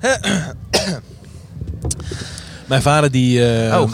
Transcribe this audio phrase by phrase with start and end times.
[2.68, 3.92] Mijn vader die, eh, Oh.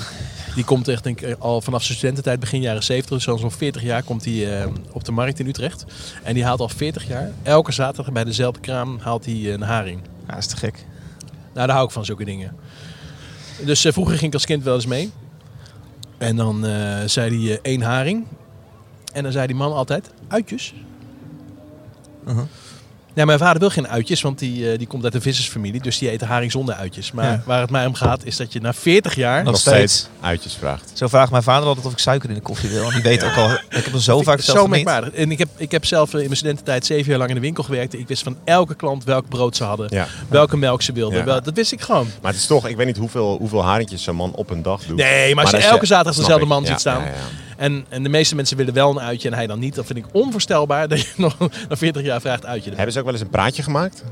[0.55, 3.83] die komt echt denk ik, al vanaf zijn studententijd, begin jaren 70, dus zo'n 40
[3.83, 5.85] jaar, komt hij eh, op de markt in Utrecht.
[6.23, 10.01] En die haalt al 40 jaar, elke zaterdag bij dezelfde kraam, haalt hij een haring.
[10.27, 10.85] Ja, dat is te gek.
[11.55, 12.57] Nou, daar hou ik van, zulke dingen.
[13.65, 15.11] Dus eh, vroeger ging ik als kind wel eens mee.
[16.19, 18.27] En dan eh, zei hij eh, één haring.
[19.13, 20.75] En dan zei die man altijd, uitjes.
[22.27, 22.45] Uh-huh.
[23.17, 25.81] Ja, mijn vader wil geen uitjes, want die, eh, die komt uit een vissersfamilie.
[25.83, 27.13] Dus die eet haring zonder uitjes.
[27.13, 27.43] Maar Ja.
[27.47, 29.43] waar het mij om gaat, is dat je na 40 jaar...
[29.43, 30.09] Nog Nog steeds.
[30.21, 30.91] uitjes vraagt.
[30.95, 32.85] Zo vraagt mijn vader altijd of ik suiker in de koffie wil.
[32.87, 33.51] En die weet ook al.
[33.51, 34.69] Ik heb hem zo vaak Zo verteld.
[34.69, 35.13] merkwaardig.
[35.13, 37.43] En ik heb, ik heb zelf eh, in mijn studententijd zeven jaar lang in de
[37.43, 37.95] winkel gewerkt.
[37.95, 39.87] Ik wist van elke klant welk brood ze hadden.
[39.91, 40.07] Ja.
[40.29, 41.19] Welke melk ze wilden.
[41.19, 41.25] Ja.
[41.25, 42.09] Wel, dat wist ik gewoon.
[42.23, 44.83] Maar het is toch, ik weet niet hoeveel, hoeveel haringjes zo'n man op een dag
[44.85, 44.97] doet.
[44.97, 46.49] Nee, maar als je als elke zaterdag dezelfde ik.
[46.51, 47.03] man Ja, ziet staan.
[47.57, 49.75] En, en de meeste mensen willen wel een uitje en hij dan niet.
[49.75, 51.37] Dat vind ik onvoorstelbaar dat je nog
[51.69, 52.71] na 40 jaar vraagt uitje.
[52.75, 54.05] Hebben ze ook wel eens een praatje gemaakt?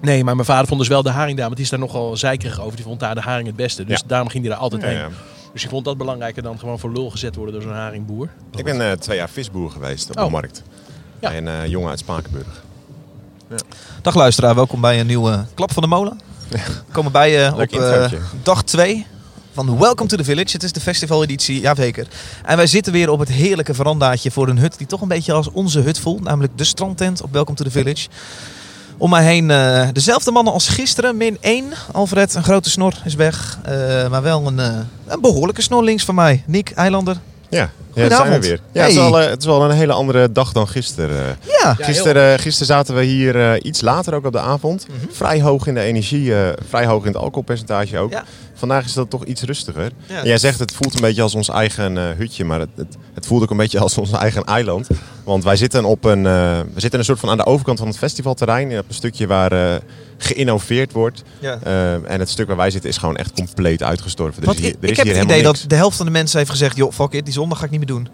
[0.00, 1.44] Nee, maar mijn vader vond dus wel de haring daar.
[1.44, 2.76] Want die is daar nogal zeikerig over.
[2.76, 3.84] Die vond daar de haring het beste.
[3.84, 4.06] Dus Ja.
[4.06, 4.96] daarom ging hij daar altijd Ja, heen.
[4.98, 5.08] ja.
[5.52, 8.28] Dus die vond dat belangrijker dan gewoon voor lul gezet worden door zo'n haringboer.
[8.56, 10.24] Ik ben eh, twee jaar visboer geweest op Oh.
[10.24, 10.62] de markt.
[11.20, 11.28] Ja.
[11.28, 12.62] Bij een eh, jongen uit Spakenburg.
[14.02, 16.20] Dag luisteraar, welkom bij een nieuwe Klap van de Molen.
[16.48, 16.58] We
[16.92, 18.12] komen bij je op eh,
[18.42, 19.06] dag 2
[19.52, 20.52] van Welcome to the Village.
[20.52, 22.06] Het is de festivaleditie, jazeker.
[22.44, 25.32] En wij zitten weer op het heerlijke verandaatje voor een hut die toch een beetje
[25.32, 26.22] als onze hut voelt.
[26.22, 28.08] Namelijk de strandtent op Welcome to the Village.
[28.96, 31.64] Om mij heen eh, dezelfde mannen als gisteren, min 1.
[31.92, 33.58] Alfred, een grote snor, is weg.
[33.62, 36.42] Eh, maar wel een, eh, een behoorlijke snor links van mij.
[36.46, 37.16] Nick, Eilander.
[37.52, 38.60] Ja, ja daar zijn we weer.
[38.72, 41.36] Ja, het, is wel, eh, het is wel een hele andere dag dan gisteren.
[41.40, 44.86] Ja, Ja, Gisteren, gisteren zaten we hier eh, iets later ook op de avond.
[44.88, 45.12] Mhm.
[45.12, 48.10] Vrij hoog in de energie, eh, vrij hoog in het alcoholpercentage ook.
[48.10, 48.24] Ja.
[48.54, 49.90] Vandaag is dat toch iets rustiger.
[50.06, 50.20] Ja.
[50.20, 52.96] En jij zegt het voelt een beetje als ons eigen eh, hutje, maar het, het,
[53.14, 54.88] het voelt ook een beetje als ons eigen eiland.
[55.24, 57.88] Want wij zitten op een, eh, we zitten een soort van aan de overkant van
[57.88, 58.78] het festivalterrein.
[58.78, 59.80] Op een stukje waar eh,
[60.24, 61.22] geïnnoveerd wordt.
[61.38, 61.58] ja.
[61.62, 64.42] Eh, en het stuk waar wij zitten is gewoon echt compleet uitgestorven.
[64.42, 65.60] Is hier, ik, er ik is heb hier het idee niks.
[65.60, 66.76] dat de helft van de mensen heeft gezegd...
[66.76, 68.08] joh, fuck it, die zondag ga ik niet meer doen.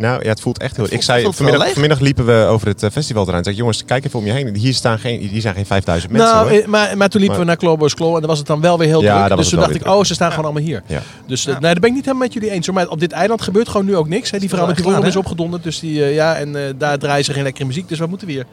[0.00, 0.86] Nou ja, het voelt echt heel...
[0.90, 3.38] Ik zei, vanmiddag, liepen we over het eh, festivalterrein.
[3.38, 4.56] Ik zei, jongens, kijk even om je heen.
[4.56, 6.58] Hier, staan geen, hier zijn geen 5000 mensen nou, hoor.
[6.60, 8.60] eh, maar, maar toen liepen Maar- we naar Clawboys Claw en dan was het dan
[8.60, 9.36] wel weer heel Ja, druk.
[9.38, 10.82] Dus toen dacht ik, oh, ze staan gewoon allemaal hier.
[10.86, 11.02] Ja.
[11.26, 11.60] Dus eh, Ja.
[11.60, 12.66] nee, daar ben ik niet helemaal met jullie eens.
[12.66, 12.74] hoor.
[12.74, 14.30] Maar op dit eiland gebeurt gewoon nu ook niks.
[14.30, 14.38] Hè.
[14.38, 15.62] Die vrouw met die rollen is opgedonderd.
[15.62, 17.88] Dus die, ja, en eh, daar draaien ze geen lekkere muziek.
[17.88, 18.46] Dus wat moeten we hier?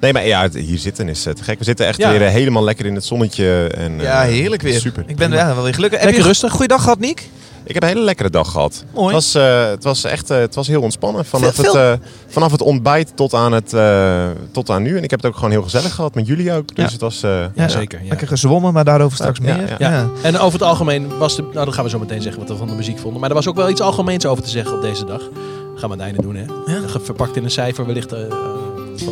[0.00, 1.58] Nee, maar ja, hier zitten is het gek.
[1.58, 2.10] We zitten echt Ja.
[2.10, 3.70] weer helemaal lekker in het zonnetje.
[3.76, 4.80] En, ja eh, heerlijk weer.
[4.80, 5.04] Super.
[5.06, 5.80] Ik ben ja, wel weer gelukkig.
[5.80, 6.48] Lekker Heb je rustig.
[6.50, 7.28] een goede dag gehad, Niek?
[7.66, 8.84] Ik heb een hele lekkere dag gehad.
[8.94, 9.04] Mooi.
[9.04, 11.24] Het was, eh, het was echt eh, het was heel ontspannen.
[11.24, 14.96] Vanaf, Veel- Het, eh, vanaf het ontbijt tot aan, het, eh, tot aan nu.
[14.96, 16.74] En ik heb het ook gewoon heel gezellig gehad met jullie ook.
[16.74, 16.90] Dus Ja.
[16.92, 17.22] het was...
[17.22, 18.00] eh, Ja, zeker.
[18.02, 18.08] Ja.
[18.08, 19.68] Lekker gezwommen, maar daarover straks Ja, meer.
[19.78, 19.90] ja.
[19.90, 20.06] Ja.
[20.22, 21.42] En over het algemeen was de...
[21.42, 23.20] Nou, dan gaan we zo meteen zeggen wat we van de muziek vonden.
[23.20, 25.20] Maar er was ook wel iets algemeens over te zeggen op deze dag.
[25.20, 25.30] gaan
[25.76, 26.72] we aan het einde doen, hè?
[26.72, 26.80] Ja.
[27.02, 28.14] Verpakt in een cijfer wellicht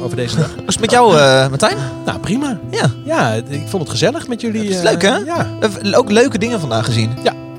[0.02, 0.50] over deze dag.
[0.54, 1.76] Hoe is het met jou, eh, Martijn?
[2.04, 2.58] nou, prima.
[2.70, 2.90] Ja.
[3.04, 4.60] Ja, ik vond het gezellig met jullie.
[4.60, 5.16] Het is leuk, hè?
[5.16, 7.10] Ja, We hebben Ook leuke dingen vandaag gezien.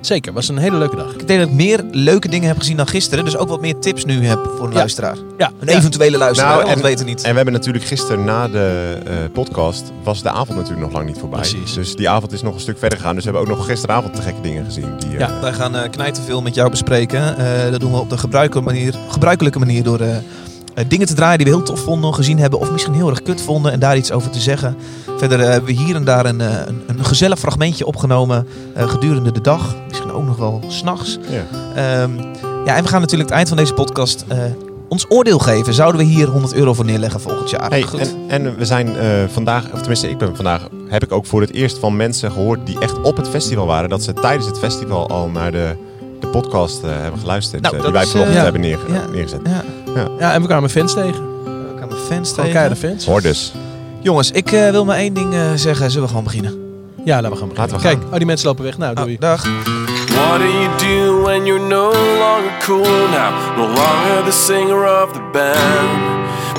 [0.06, 0.26] Zeker.
[0.26, 1.14] Het was een hele leuke dag.
[1.14, 3.26] Ik denk dat ik meer leuke dingen heb gezien dan gisteren.
[3.26, 4.78] Dus ook wat meer tips nu heb voor een Ja.
[4.78, 5.18] luisteraar.
[5.38, 7.22] Ja, Een eventuele luisteraar, Nou, en- we weten niet.
[7.24, 11.06] En we hebben natuurlijk gisteren na de eh, podcast, was de avond natuurlijk nog lang
[11.06, 11.40] niet voorbij.
[11.40, 11.74] Precies.
[11.74, 13.16] Dus die avond is nog een stuk verder gegaan.
[13.16, 14.94] Dus we hebben ook nog gisteravond te gekke dingen gezien.
[15.00, 15.40] Die, eh, Ja.
[15.42, 17.38] Wij gaan eh knijten veel met jou bespreken.
[17.38, 20.22] Eh, dat doen we op de gebruikelijke manier, gebruikelijke manier door eh, eh,
[20.88, 23.42] dingen te draaien die we heel tof vonden, gezien hebben of misschien heel erg kut
[23.42, 24.78] vonden en daar iets over te zeggen.
[25.18, 28.90] Verder eh, hebben we hier en daar een, eh, een, een gezellig fragmentje opgenomen eh,
[28.90, 29.76] gedurende de dag.
[29.88, 31.20] Misschien ook nog wel s'nachts.
[31.30, 31.44] ja.
[31.76, 32.12] Ehm
[32.66, 34.38] ja, en we gaan natuurlijk het eind van deze podcast eh,
[34.88, 35.74] ons oordeel geven.
[35.74, 37.70] Zouden we hier 100 euro voor neerleggen volgend jaar?
[37.70, 38.00] Hey, Goed.
[38.00, 41.42] en, en we zijn eh, vandaag, of tenminste ik ben vandaag, heb ik ook voor
[41.42, 43.90] het eerst van mensen gehoord die echt op het festival waren.
[43.90, 45.76] Dat ze tijdens het festival al naar de
[46.42, 47.62] podcast eh, hebben geluisterd.
[47.62, 49.40] Nou, eh, die wij vanochtend eh, hebben neerge- neergezet.
[49.96, 51.44] Ja, Ja, en we kwamen fans tegen.
[51.44, 52.52] we gaan de fans Gewoon tegen.
[52.52, 53.06] keiharde fans.
[53.06, 53.54] Hoor dus.
[54.02, 55.86] Jongens, ik eh, wil maar één ding eh, zeggen.
[55.92, 56.52] Zullen we gewoon beginnen?
[57.06, 57.72] Ja, laten we gaan beginnen.
[57.72, 58.12] Laten we Kijk, gaan.
[58.12, 58.78] oh, die mensen lopen weg.
[58.78, 59.14] Nou, doei.
[59.14, 59.44] Oh, dag.
[59.44, 61.84] What do you do when you're no
[62.20, 63.58] longer cool now?
[63.58, 66.23] No longer the singer of the band.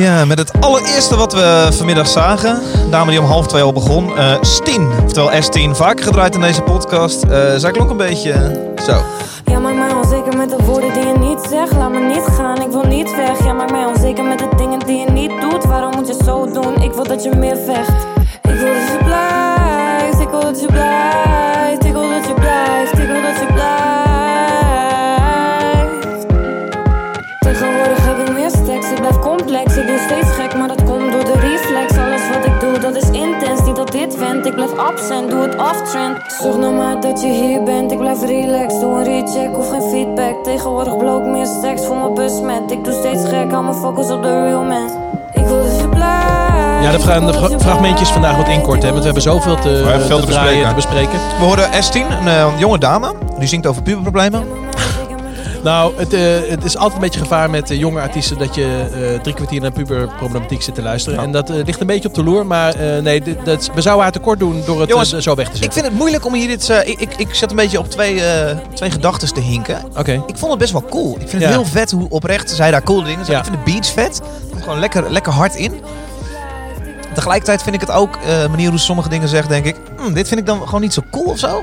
[0.00, 2.62] Ja, met het allereerste wat we vanmiddag zagen.
[2.90, 4.12] Dame die om half twee al begon.
[4.12, 4.34] Uh,
[5.04, 5.70] oftewel S10.
[5.70, 7.24] Vaker gedraaid in deze podcast.
[7.24, 8.32] Uh, zij klonk een beetje
[8.86, 9.02] zo.
[9.44, 11.72] Ja, maar mij onzeker met de woorden die je niet zegt.
[11.72, 13.44] Laat me niet gaan, ik wil niet weg.
[13.44, 15.64] Ja, maar mij onzeker met de dingen die je niet doet.
[15.64, 16.82] Waarom moet je zo doen?
[16.82, 18.06] Ik wil dat je meer vecht.
[18.42, 21.59] Ik wil dat je blijft, ik wil dat je blijft.
[34.80, 36.18] Aftrend.
[36.42, 38.80] Zorg nou maar dat je hier bent, ik blijf relaxed.
[38.80, 40.44] Doe een recheck, hoef geen feedback.
[40.44, 42.70] Tegenwoordig bloot meer seks voor mijn besmet.
[42.70, 44.90] Ik doe steeds gek, hou mijn focus op de real man.
[45.32, 46.78] Ik wil dat je blij.
[46.82, 49.68] Ja, de, fra- de fra- fragmentjes vandaag wat inkort, hè, want we hebben zoveel te,
[49.68, 51.10] hebben veel te, te draaien, bespreken.
[51.10, 51.38] te bespreken.
[51.38, 53.12] We hoorden S10, een eh, jonge dame.
[53.38, 54.44] Die zingt over puberproblemen.
[55.62, 58.86] Nou, het, eh, het is altijd een beetje gevaar met eh, jonge artiesten dat je
[59.14, 61.18] eh, drie kwartier naar puberproblematiek zit te luisteren.
[61.18, 64.38] En dat ligt een beetje op de loer, maar nee, dat, we zouden haar tekort
[64.38, 65.72] doen door het Jongens, zo weg te Ik zetten.
[65.72, 66.68] vind het moeilijk om hier dit...
[66.84, 68.22] ik, ik, ik zat een beetje op twee,
[68.74, 69.82] twee gedachten te hinken.
[69.98, 70.12] Oké.
[70.26, 71.12] Ik vond het best wel cool.
[71.14, 71.48] Ik vind het Ja.
[71.48, 73.24] heel vet hoe oprecht zij daar cool dingen.
[73.26, 73.38] Ja.
[73.38, 74.20] Ik vind de beats vet.
[74.50, 75.80] Komt gewoon lekker, lekker hard in.
[77.14, 79.76] Tegelijkertijd vind ik het ook, eh manier hoe sommige dingen zegt, denk ik...
[79.96, 81.62] "Hmm, dit vind ik dan gewoon niet zo cool of zo.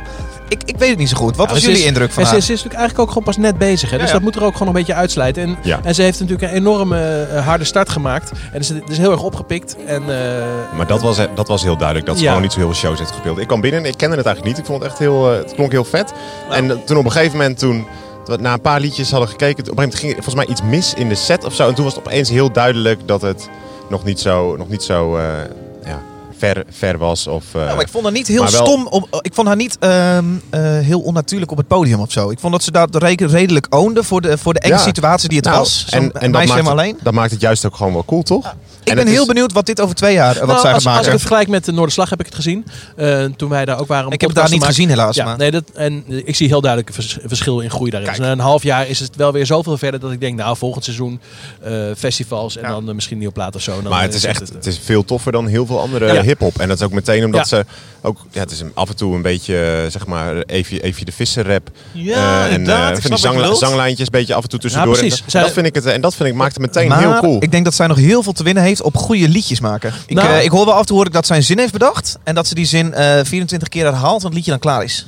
[0.50, 1.36] Ik, ik weet het niet zo goed.
[1.36, 2.40] Wat Ja, was ze jullie is- indruk van en ze, haar?
[2.40, 3.90] is- ze is natuurlijk eigenlijk ook gewoon pas net bezig.
[3.90, 3.98] Hè?
[3.98, 4.20] Dus Ja, ja.
[4.20, 5.44] dat moet er ook gewoon een beetje uitsluiten.
[5.44, 5.80] En, Ja.
[5.84, 8.32] en ze heeft natuurlijk een enorme eh, harde start gemaakt.
[8.52, 9.76] En is, is heel erg opgepikt.
[9.86, 10.46] En, eh,
[10.78, 12.08] Maar dat was, dat was heel duidelijk.
[12.08, 12.28] Dat ze Ja.
[12.28, 13.38] gewoon niet zo heel veel shows heeft gespeeld.
[13.38, 14.66] Ik kwam binnen en ik kende het eigenlijk niet.
[14.66, 15.32] Ik vond het echt heel...
[15.32, 16.14] eh, het klonk heel vet.
[16.50, 17.86] En eh, toen op een gegeven moment, toen
[18.40, 19.52] na een paar liedjes hadden gekeken...
[19.52, 21.68] Op een gegeven moment ging er volgens mij iets mis in de set of zo.
[21.68, 23.50] En toen was het opeens heel duidelijk dat het
[23.90, 25.24] nog niet zo, nog niet zo eh,
[26.38, 27.28] ver, ver was.
[27.28, 28.88] Of, eh, Ja, maar ik vond haar niet heel wel- stom.
[28.88, 32.30] Om, ik vond haar niet ehm, eh, heel onnatuurlijk op het podium of zo.
[32.30, 34.80] Ik vond dat ze dat re- redelijk oonde voor de, voor de enge Ja.
[34.82, 35.86] situatie die het Nou, was.
[35.90, 36.98] En, en dat, maakt, alleen.
[37.04, 38.56] dat maakt het juist ook gewoon wel cool, toch?
[38.84, 40.74] Ik En ben heel is- benieuwd wat dit over twee jaar eh, wat nou, zij
[40.74, 41.12] als, gaat als ik maken.
[41.12, 42.66] het vergelijk met de Noorderslag heb ik het gezien.
[42.96, 44.12] Eh, toen wij daar ook waren.
[44.12, 45.16] Ik heb het daar niet gezien helaas.
[45.16, 45.38] Ja, maar.
[45.38, 48.10] nee, dat, en eh, ik zie heel duidelijk een vers- verschil in groei daarin.
[48.10, 48.20] Kijk.
[48.22, 50.58] Dus na een half jaar is het wel weer zoveel verder dat ik denk, nou,
[50.58, 51.20] volgend seizoen
[51.64, 52.70] eh, festivals en Ja.
[52.70, 53.82] dan eh, misschien een nieuwe plaat of zo.
[53.82, 56.22] Dan, Maar eh, het is echt het is veel toffer dan heel veel andere Ja.
[56.28, 56.60] Hip-hop.
[56.60, 57.58] En dat is ook meteen omdat Ja.
[57.58, 57.66] ze
[58.02, 58.26] ook.
[58.32, 61.48] Ja, het is af en toe een beetje, eh, zeg maar, even, even de visser
[61.48, 61.70] rap.
[61.92, 63.58] Ja, en eh, Ik van die bedoelt.
[63.58, 64.94] zanglijntjes een beetje af en toe tussendoor.
[64.94, 65.18] Ja, precies.
[65.18, 67.00] En dat, Zij- dat vind ik het, en dat vind ik, maakt het meteen maar
[67.00, 67.38] heel cool.
[67.44, 69.94] ik denk dat zij nog heel veel te winnen heeft op goede liedjes maken.
[70.08, 70.40] Ik, Nou.
[70.44, 72.18] ik hoor wel af en toe hoor ik dat zij een zin heeft bedacht.
[72.24, 75.06] En dat ze die zin eh 24 keer herhaalt en het liedje dan klaar is.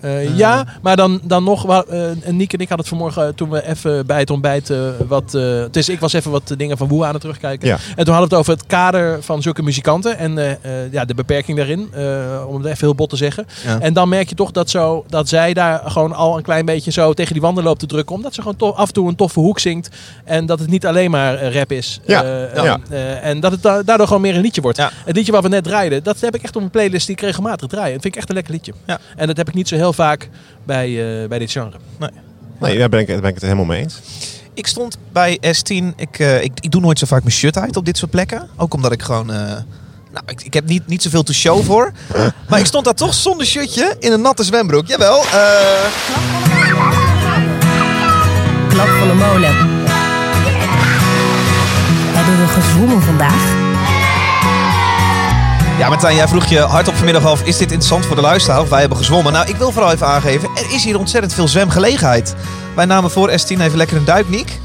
[0.00, 3.32] Eh, ja, maar dan, dan nog, wa- eh, Niek en ik hadden het vanmorgen eh,
[3.34, 4.78] toen we even bij het ontbijt eh,
[5.08, 7.68] wat, eh dus ik was even wat dingen van Woe aan het terugkijken.
[7.68, 7.74] Ja.
[7.96, 11.04] En toen hadden we het over het kader van zulke muzikanten en eh, eh, ja,
[11.04, 13.46] de beperking daarin, eh, om het even heel bot te zeggen.
[13.64, 13.80] Ja.
[13.80, 16.90] En dan merk je toch dat, zo, dat zij daar gewoon al een klein beetje
[16.90, 19.40] zo tegen die wanden loopt te drukken, omdat ze gewoon af en toe een toffe
[19.40, 19.88] hoek zingt
[20.24, 22.00] en dat het niet alleen maar eh, rap is.
[22.06, 22.78] Ja, Eh, ja.
[22.90, 24.78] eh, en dat het da- daardoor gewoon meer een liedje wordt.
[24.78, 24.90] Ja.
[25.04, 27.22] Het liedje wat we net draaiden, dat heb ik echt op een playlist die ik
[27.22, 27.92] regelmatig draai.
[27.92, 28.72] Dat vind ik echt een lekker liedje.
[28.86, 28.98] Ja.
[29.16, 30.28] En dat heb ik niet zo heel vaak
[30.64, 31.76] bij, eh, bij dit genre.
[32.60, 34.00] Nee, daar ben ik, daar ben ik het helemaal mee eens.
[34.54, 35.84] Ik stond bij S10.
[35.96, 38.48] Ik, eh, ik, ik doe nooit zo vaak mijn shirt uit op dit soort plekken.
[38.56, 39.32] Ook omdat ik gewoon...
[39.32, 39.36] eh,
[40.12, 41.92] nou, ik, ik heb niet, niet zoveel to show voor.
[42.48, 44.86] Maar ik stond daar toch zonder shirtje in een natte zwembroek.
[44.86, 45.18] Jawel.
[45.18, 45.84] eh
[48.68, 49.54] Klap van de molen.
[52.14, 53.57] Hebben we gezwommen vandaag?
[55.78, 57.42] Ja, Martijn, jij vroeg je hardop vanmiddag af...
[57.42, 59.32] is dit interessant voor de luisteraar of wij hebben gezwommen?
[59.32, 60.48] Nou, ik wil vooral even aangeven...
[60.56, 62.34] er is hier ontzettend veel zwemgelegenheid.
[62.74, 64.58] Wij namen voor S10 even lekker een duik, Niek.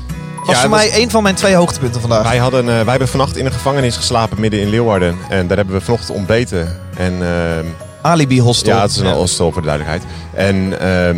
[0.45, 2.23] Was Ja, voor mij was- een van mijn twee hoogtepunten vandaag.
[2.23, 5.17] Wij, hadden, eh, wij hebben vannacht in een gevangenis geslapen midden in Leeuwarden.
[5.29, 6.79] En daar hebben we vanochtend ontbeten.
[6.97, 7.65] En ehm,
[8.01, 8.75] Alibi Hostel.
[8.75, 10.11] Ja, het is een hostel voor de duidelijkheid.
[10.33, 11.17] En ehm,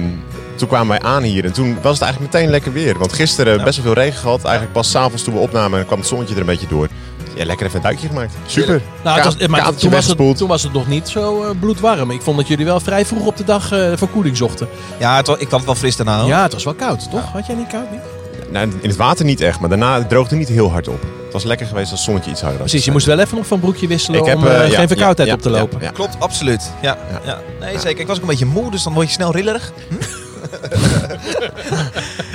[0.55, 2.97] toen kwamen wij aan hier en toen was het eigenlijk meteen lekker weer.
[2.97, 4.43] Want gisteren best wel veel regen gehad.
[4.43, 6.87] Eigenlijk pas s'avonds toen we opnamen en kwam het zonnetje er een beetje door.
[7.35, 8.33] Ja, lekker even een duikje gemaakt.
[8.45, 8.81] Super.
[9.03, 12.11] Nou, het was, maar toen, was het, toen was het nog niet zo eh, bloedwarm.
[12.11, 14.67] Ik vond dat jullie wel vrij vroeg op de dag eh verkoeling zochten.
[14.99, 16.19] Ja, het wa- ik had het wel fris daarna.
[16.19, 16.27] hoor.
[16.27, 17.31] Ja, het was wel koud, toch?
[17.31, 17.91] Had jij niet koud?
[17.91, 17.99] Niet?
[18.49, 21.01] Nou, in het water niet echt, maar daarna het droogde niet heel hard op.
[21.23, 22.67] Het was lekker geweest als het zonnetje iets harder was.
[22.69, 24.87] Precies, je moest wel even nog van broekje wisselen Ik heb, om eh, ja, geen
[24.87, 25.81] verkoudheid ja, op te lopen.
[25.81, 25.89] ja.
[25.91, 26.71] Klopt, absoluut.
[26.81, 27.21] Ja, ja.
[27.25, 27.39] Ja.
[27.59, 27.99] Nee, zeker.
[27.99, 29.71] Ik was ook een beetje moe, dus dan word je snel rillerig.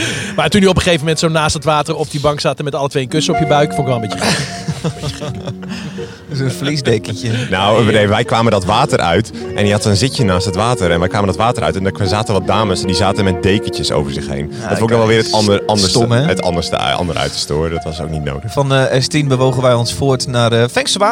[0.36, 2.62] Maar toen je op een gegeven moment zo naast het water op die bank zat
[2.62, 4.68] met alle twee een kussen op je buik, vond ik wel een beetje gek.
[6.28, 7.30] Dus een vliesdekentje.
[7.50, 10.90] Nou, nee, wij kwamen dat water uit en die had een zitje naast het water.
[10.90, 13.42] En wij kwamen dat water uit en er zaten wat dames en die zaten met
[13.42, 14.48] dekentjes over zich heen.
[14.48, 16.22] dat vond ik dan wel weer het ander, anderste, Stom, hè?
[16.22, 17.70] het anderste, andere uit te storen.
[17.70, 18.52] Dat was ook niet nodig.
[18.52, 20.64] Van eh, S10 bewogen wij ons voort naar uh.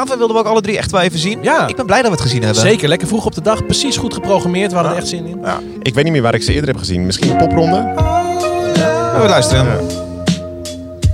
[0.08, 1.42] Wilden we ook alle drie echt wel even zien.
[1.42, 1.66] Ja.
[1.66, 2.60] Ik ben blij dat we het gezien hebben.
[2.62, 5.40] Zeker, lekker vroeg op de dag, precies goed geprogrammeerd, we hadden er echt zin in.
[5.82, 7.06] Ik weet niet meer waar ik ze eerder heb gezien.
[7.06, 8.17] Misschien popronde?
[9.14, 9.66] We luisteren.
[9.66, 9.76] Ja.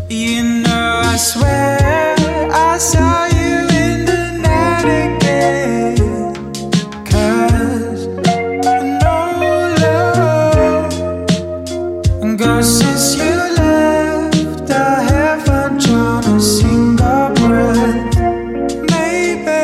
[0.09, 2.15] You know, I swear
[2.53, 5.97] I saw you in the night again.
[7.05, 8.07] Cause
[9.01, 10.93] know love.
[12.23, 18.17] And go since you left, I haven't drawn a single breath.
[18.91, 19.61] Maybe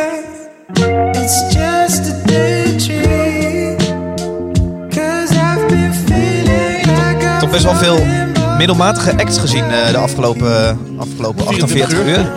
[1.15, 3.77] it's just a daydream.
[4.91, 8.20] Cause I've been feeling like I've Toch best wel veel
[8.67, 12.33] middelmatige acts gezien eh, de afgelopen, afgelopen 48 uur.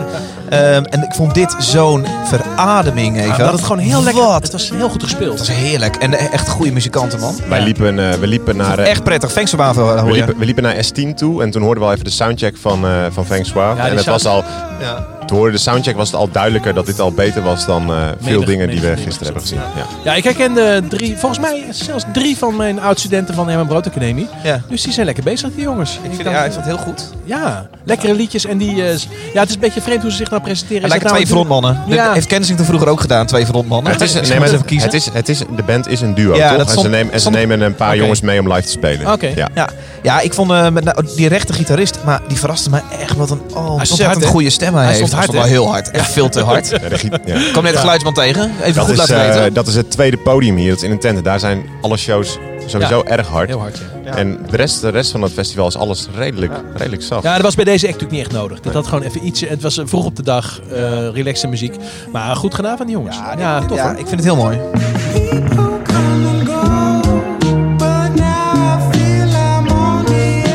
[0.49, 3.27] Ehm, en ik vond dit zo'n verademing even.
[3.29, 4.23] Ja, dat het gewoon heel lekker.
[4.23, 4.41] Wat?
[4.43, 5.37] Het was heel goed gespeeld.
[5.37, 5.95] Dat was heerlijk.
[5.95, 7.35] En eh, echt goede muzikanten, man.
[7.47, 8.79] Wij liepen, eh, we liepen naar...
[8.79, 9.31] eh, Echt prettig.
[9.31, 10.13] Thanks voor Wavel, we hoor je.
[10.15, 12.85] liepen, we liepen naar S10 toe en toen hoorden we al even de soundcheck van,
[12.85, 14.43] eh van Feng die en het was al,
[14.81, 15.05] Ja.
[15.33, 18.31] Horen de soundcheck was het al duidelijker dat dit al beter was dan eh, veel
[18.31, 19.59] Menig- dingen die we gisteren hebben gezien.
[19.59, 19.85] Ja.
[20.03, 23.87] Ja, ik herkende drie, volgens mij zelfs drie van mijn oud-studenten van de Herman Brood
[23.87, 24.27] Academie.
[24.43, 24.61] Ja.
[24.69, 25.99] Dus die zijn lekker bezig, die jongens.
[26.03, 27.09] Ik vind, ja, ik vond het heel goed.
[27.23, 28.45] ja, lekkere liedjes.
[28.45, 28.97] En die, eh,
[29.33, 30.81] ja, het is een beetje vreemd hoe ze zich nou presenteren.
[30.81, 31.95] Het lijken twee nou een frontmannen.
[31.95, 32.13] Ja.
[32.13, 33.91] heeft Kensington vroeger ook gedaan, twee frontmannen.
[33.91, 36.49] Het is, nee, maar het, het is, het is, de band is een duo, Ja,
[36.49, 36.59] toch?
[36.59, 39.11] en stond- ze, nemen, en ze nemen een paar jongens mee om live te spelen.
[39.11, 39.31] Oké.
[39.35, 39.47] Ja.
[39.55, 39.69] Ja,
[40.01, 43.29] ja ik vond eh, met, nou, die rechte gitarist, maar die verraste me echt wat
[43.29, 44.29] een oh, hard, ontzettend hè?
[44.29, 45.11] goede stem hij, Hij heeft.
[45.25, 45.37] Hard, hè?
[45.37, 45.91] wel heel hard.
[45.91, 46.69] Echt veel te hard.
[46.69, 47.35] Ja, de giet- ja.
[47.35, 48.51] Ik kwam net een geluidsman tegen.
[48.61, 49.53] Even Dat, goed is, laten eh, weten.
[49.53, 51.23] dat is het tweede podium hier, dat is in een tent.
[51.23, 52.37] Daar zijn alle shows
[52.67, 53.47] sowieso erg hard.
[53.47, 54.15] Heel hard, ja.
[54.15, 57.23] En de rest, de rest van het festival is alles redelijk, redelijk zacht.
[57.23, 58.59] Ja, dat was bij deze act natuurlijk niet echt nodig.
[58.59, 59.41] Dit had gewoon even iets.
[59.41, 61.75] Het was eh, vroeg op de dag, eh relaxe muziek.
[62.11, 63.17] Maar goed gedaan van die jongens.
[63.37, 63.91] Ja, tof ja, hoor.
[63.99, 64.59] ik vind het heel mooi.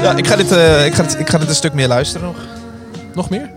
[0.03, 2.27] Ja, ik ga dit, eh, ik ga dit, ik ga dit een stuk meer luisteren
[2.27, 2.37] nog.
[3.15, 3.51] Nog meer?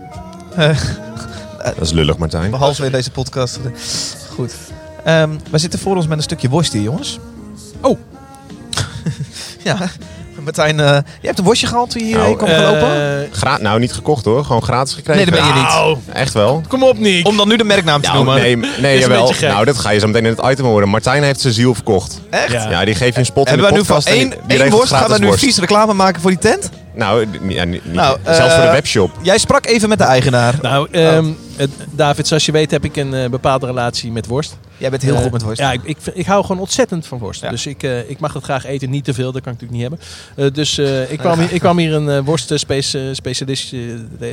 [0.56, 2.50] Dat is lullig, Martijn.
[2.50, 3.58] Behalve in deze podcast.
[4.34, 4.52] Goed.
[5.04, 7.18] Ehm wij zitten voor ons met een stukje worst hier, jongens.
[7.80, 7.98] Oh.
[9.64, 9.76] ja.
[10.42, 13.20] Martijn, eh jij hebt een worstje gehaald toen je hier Nou, heen kwam gelopen?
[13.22, 14.44] Eh, Gra nou, niet gekocht hoor.
[14.44, 15.22] Gewoon gratis gekregen.
[15.22, 15.68] Nee, dat ben je niet.
[15.72, 16.62] nou, Echt wel.
[16.68, 17.26] kom op, Nick.
[17.26, 18.42] Om dan nu de merknaam te Nou, noemen.
[18.42, 19.32] nee, nee jawel.
[19.40, 20.88] Nou, dat ga je zo meteen in het item horen.
[20.88, 22.20] Martijn heeft zijn ziel verkocht.
[22.30, 22.52] Echt?
[22.52, 22.70] Ja.
[22.70, 24.92] Ja, die geeft je een spot in Hebben de wij nu en één, die- worst,
[24.92, 26.70] gaan we nu vies reclame maken voor die tent?
[26.94, 29.10] Nou, ja, niet, Nou, zelfs eh, voor de webshop.
[29.22, 30.54] Jij sprak even met de eigenaar.
[30.62, 31.34] Nou, ehm, het-
[31.90, 34.56] David, zoals je weet heb ik een eh, bepaalde relatie met worst.
[34.76, 35.60] Jij bent heel Eh, goed met worst.
[35.60, 37.40] Ja, ik, ik, ik hou gewoon ontzettend van worst.
[37.40, 37.50] Ja.
[37.50, 38.90] Dus ik, eh, ik mag dat graag eten.
[38.90, 40.00] Niet te veel, dat kan ik natuurlijk niet
[40.34, 40.46] hebben.
[40.46, 43.74] Eh, dus eh, ik, kwam hier, ik kwam hier een worstspecialist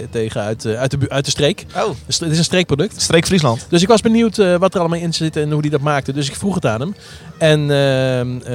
[0.10, 1.66] tegen uit, eh, uit, de, uit de streek.
[1.76, 3.02] Oh, Dus het is een streekproduct.
[3.02, 3.66] streek Friesland.
[3.70, 6.14] Dus ik was benieuwd eh, wat er allemaal in zit en hoe hij dat maakte.
[6.14, 6.96] Dus ik vroeg het aan hem.
[7.38, 7.72] En ehm,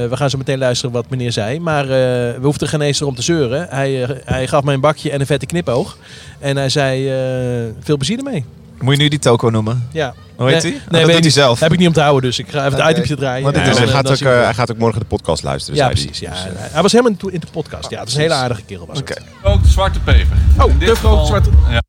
[0.02, 1.60] eh, we gaan zo meteen luisteren wat meneer zei.
[1.60, 3.66] Maar eh, we hoefden geen eens erom te zeuren.
[3.70, 5.98] Hij, eh, hij gaf mij een bakje en een vette knipoog.
[6.38, 8.44] En hij zei, eh, veel plezier ermee.
[8.80, 9.88] Moet je nu die toko noemen?
[9.92, 10.14] Ja.
[10.36, 10.80] Hoe heet Nee, hij?
[10.80, 11.32] nee, Oh, dat weet doet hij niet.
[11.32, 11.60] zelf.
[11.60, 13.42] Heb ik niet om te houden, dus ik ga even het itempje draaien.
[13.42, 14.42] Maar dit Ja, is, hij, gaat ook, eh, wel.
[14.42, 15.78] hij gaat ook morgen de podcast luisteren.
[15.78, 16.04] Ja, zei hij.
[16.04, 16.28] precies.
[16.28, 16.32] Ja.
[16.58, 17.90] Hij- Hij was helemaal in de- podcast.
[17.90, 18.86] Ja, het is een hele aardige kerel.
[18.86, 19.12] Was Oké.
[19.12, 19.22] het.
[19.42, 20.36] Ook de zwarte peper.
[20.58, 21.50] Oh, In dit de grote zwarte...
[21.70, 21.82] Ja.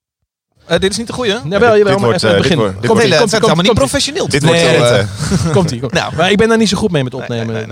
[0.65, 1.29] Eh, dit is niet de goede.
[1.31, 2.65] Jawel, dit- jawel, dit maar wordt, even dit beginnen.
[2.65, 3.87] wordt- dit Komt Komt heel, komt is helemaal niet komt ie.
[3.87, 4.27] professioneel.
[4.29, 4.61] Dit wordt.
[5.57, 5.99] Komt ie, komt ie.
[5.99, 6.15] Nou.
[6.15, 7.67] Maar ik ben daar niet zo goed mee met opnemen.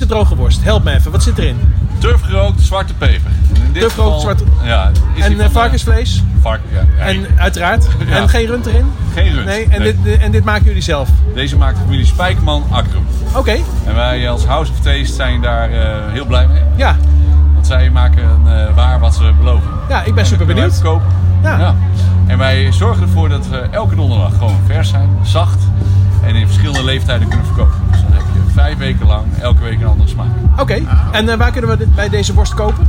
[0.00, 0.62] Is droge worst.
[0.64, 1.10] Help me even.
[1.12, 1.56] Wat zit erin?
[1.98, 3.30] Turfgerookt zwarte peper.
[3.72, 4.90] Turfgerookt zwarte- Ja.
[5.14, 6.16] is En eh, varkensvlees.
[6.16, 7.04] eh, vark- ja, ja.
[7.04, 7.86] En uiteraard.
[8.08, 8.16] Ja.
[8.16, 8.84] En geen rund erin?
[9.14, 9.46] Geen rund.
[9.46, 9.66] Nee.
[9.68, 11.08] En, Dit, en dit maken jullie zelf?
[11.34, 13.06] Deze maakt de familie Spijkerman Akrum.
[13.36, 13.56] Oké.
[13.86, 16.62] En wij als House of Taste zijn daar eh, heel blij mee.
[16.76, 16.96] Ja.
[17.54, 18.24] Want zij maken
[18.74, 19.70] waar wat ze beloven.
[19.88, 20.74] Ja, ik ben super benieuwd.
[20.74, 21.06] verkopen.
[21.42, 21.74] Ja.
[22.26, 25.58] En wij zorgen ervoor dat we elke donderdag gewoon vers zijn, zacht
[26.24, 27.74] en in verschillende leeftijden kunnen verkopen.
[27.90, 28.00] Dus
[28.58, 30.26] vijf weken lang, elke week een andere smaak.
[30.60, 30.82] Oké.
[31.12, 32.88] En eh, waar kunnen we dit bij deze worst kopen?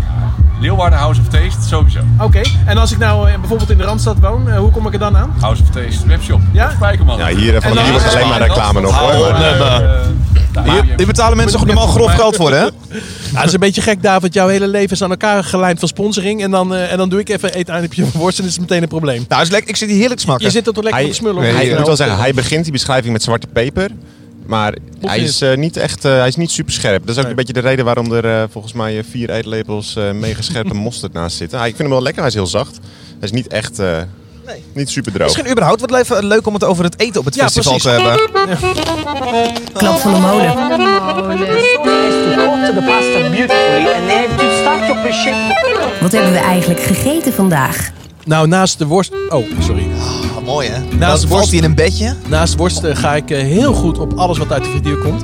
[0.60, 2.00] Leeuwarden House of Taste, sowieso.
[2.20, 2.42] Oké.
[2.66, 5.00] En als ik nou eh, bijvoorbeeld in de Randstad woon, eh, hoe kom ik er
[5.00, 5.34] dan aan?
[5.40, 6.42] House of Taste webshop.
[6.52, 6.70] Ja?
[6.70, 7.18] Spijkerman.
[7.18, 9.32] Ja, hier, van hier wordt alleen maar reclame nog hoor.
[9.32, 12.66] Maar, Hier, hier betalen mensen normaal grof geld voor, hè?
[13.32, 14.34] Ja, dat is een beetje gek, David.
[14.34, 16.44] Jouw hele leven is aan elkaar gelijmd van sponsoring.
[16.44, 18.62] En dan, eh, en dan doe ik even een eindje van worst en is het
[18.62, 19.26] meteen een probleem.
[19.28, 19.70] Nou, is lekker.
[19.70, 20.46] ik zit hier heerlijk te smakken.
[20.46, 21.42] Je zit er toch lekker hij, op te smullen?
[21.42, 23.90] Nee, hij, ik moet wel zeggen, hij begint die beschrijving met zwarte peper.
[24.50, 24.74] Maar
[25.06, 27.00] hij is, eh, niet echt, eh, hij is niet super scherp.
[27.02, 27.30] Dat is ook Nee.
[27.30, 30.74] een beetje de reden waarom er eh, volgens mij eh, vier eetlepels eh mega scherpe
[30.88, 31.58] mosterd naast zitten.
[31.60, 32.78] Hij, ik vind hem wel lekker, hij is heel zacht.
[33.20, 33.98] Hij is niet echt, eh,
[34.74, 35.28] niet super droog.
[35.28, 38.00] Misschien überhaupt wat even leuk om het over het eten op het Ja, festival precies.
[38.00, 39.64] te hebben.
[39.74, 40.54] Klap van de molen.
[42.66, 45.54] to the pasta beautifully and then to start to appreciate
[46.02, 47.90] Wat hebben we eigenlijk gegeten vandaag?
[48.26, 49.12] Nou, naast de worst...
[49.30, 49.88] Oh, sorry.
[50.38, 50.80] Ah, mooi, hè?
[50.80, 52.16] Naast Dan de valt worst- hij in een bedje.
[52.28, 55.22] Naast worst eh, ga ik eh, heel goed op alles wat uit de video komt.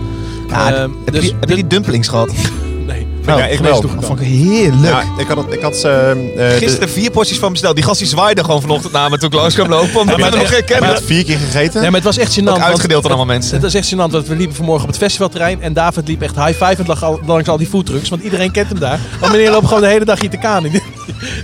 [0.50, 2.30] Ja, Ehm, heb, dus je, heb je die dumplings gehad?
[2.88, 3.08] Nee.
[3.26, 3.82] Ja, ik wel.
[3.82, 4.84] Dat vond ik heerlijk.
[4.94, 7.76] Ja, ik had, het- ik had eh, eh, de- Gisteren vier porties van besteld.
[7.76, 10.00] Die gast die zwaaide gewoon vanochtend naar me toen ik langs kwam lopen.
[10.00, 10.94] Omdat maar ik nog het- ik herkende.
[10.94, 11.82] had vier keer gegeten.
[11.82, 12.44] Nee, maar het was echt gênant.
[12.48, 13.54] Ook uitgedeeld aan het- allemaal mensen.
[13.54, 16.36] Het was echt gênant, want we liepen vanmorgen op het festivalterrein en David liep echt
[16.36, 19.00] high-five lag al, langs al die foodtrucks, want iedereen kent hem daar.
[19.20, 20.72] Want meneer loopt gewoon de hele dag hier te kanen.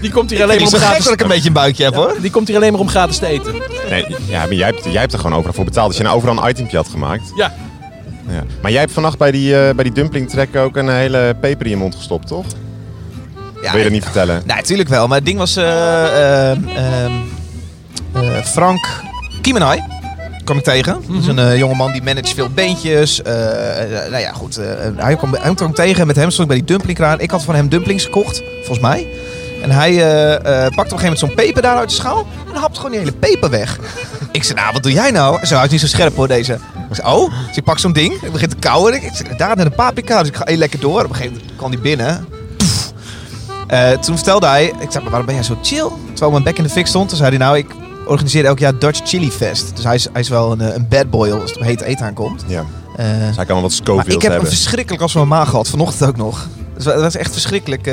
[0.02, 1.94] Die, komt hier alleen maar is om gratis, dat ik een beetje een buikje heb,
[1.96, 2.16] hoor.
[2.22, 3.54] die komt hier alleen maar om gratis te eten.
[3.90, 5.88] Nee, ja, maar jij hebt, jij hebt er gewoon overal voor betaald.
[5.88, 7.32] Als je nou overal een itempje had gemaakt.
[7.36, 7.54] Ja,
[8.30, 8.44] Ja.
[8.62, 11.66] Maar jij hebt vannacht bij die, eh, bij die dumpling trek ook een hele peper
[11.66, 12.46] in je mond gestopt, toch?
[13.62, 14.42] Ja, Wil je dat niet vertellen?
[14.46, 15.08] Nee, natuurlijk wel.
[15.08, 15.56] Maar het ding was...
[15.56, 15.62] eh,
[16.04, 17.12] eh, ehm,
[18.14, 19.02] eh, Frank
[19.42, 19.80] Kiemenai
[20.44, 20.94] kwam ik tegen.
[21.08, 21.46] Dat is een Mhm.
[21.48, 23.22] eh, jongeman die managt veel beentjes.
[23.22, 24.58] Eh, eh, nou ja, goed.
[24.58, 24.66] eh,
[24.98, 26.08] hij, kwam, hij kwam tegen.
[26.08, 27.20] Met hem stond ik bij die dumplingkraan.
[27.20, 29.08] Ik had van hem dumplings gekocht, volgens mij.
[29.62, 32.28] En hij eh, pakt op een gegeven moment zo'n peper daar uit de schaal.
[32.54, 33.80] En hapt gewoon die hele peper weg.
[34.32, 35.46] ik zei, nou, wat doe jij nou?
[35.46, 36.54] Zo, hij is niet zo scherp hoor, deze.
[36.90, 37.34] Ik zei, oh?
[37.48, 38.14] Dus ik pak zo'n ding.
[38.22, 38.94] Ik begin te kauwen.
[38.94, 40.20] Ik zeg, daar naar de paprika.
[40.20, 41.04] Dus ik ga één lekker door.
[41.04, 42.28] Op een gegeven moment kwam die binnen.
[43.68, 45.90] Eh, toen vertelde hij, ik zei, maar waarom ben jij zo chill?
[46.08, 47.66] Terwijl mijn bek in de fik stond, toen zei hij, nou, ik
[48.06, 49.76] organiseer elk jaar Dutch Chili Fest.
[49.76, 52.06] Dus hij is, hij is wel een, een bad boy als het op hete eten
[52.06, 52.44] aankomt.
[52.48, 52.66] Ja.
[52.96, 54.50] Dus hij kan wel wat maar Scoville ik heb hebben.
[54.50, 56.48] een verschrikkelijk als mijn maag gehad, vanochtend ook nog.
[56.76, 57.88] Dus dat was echt verschrikkelijk.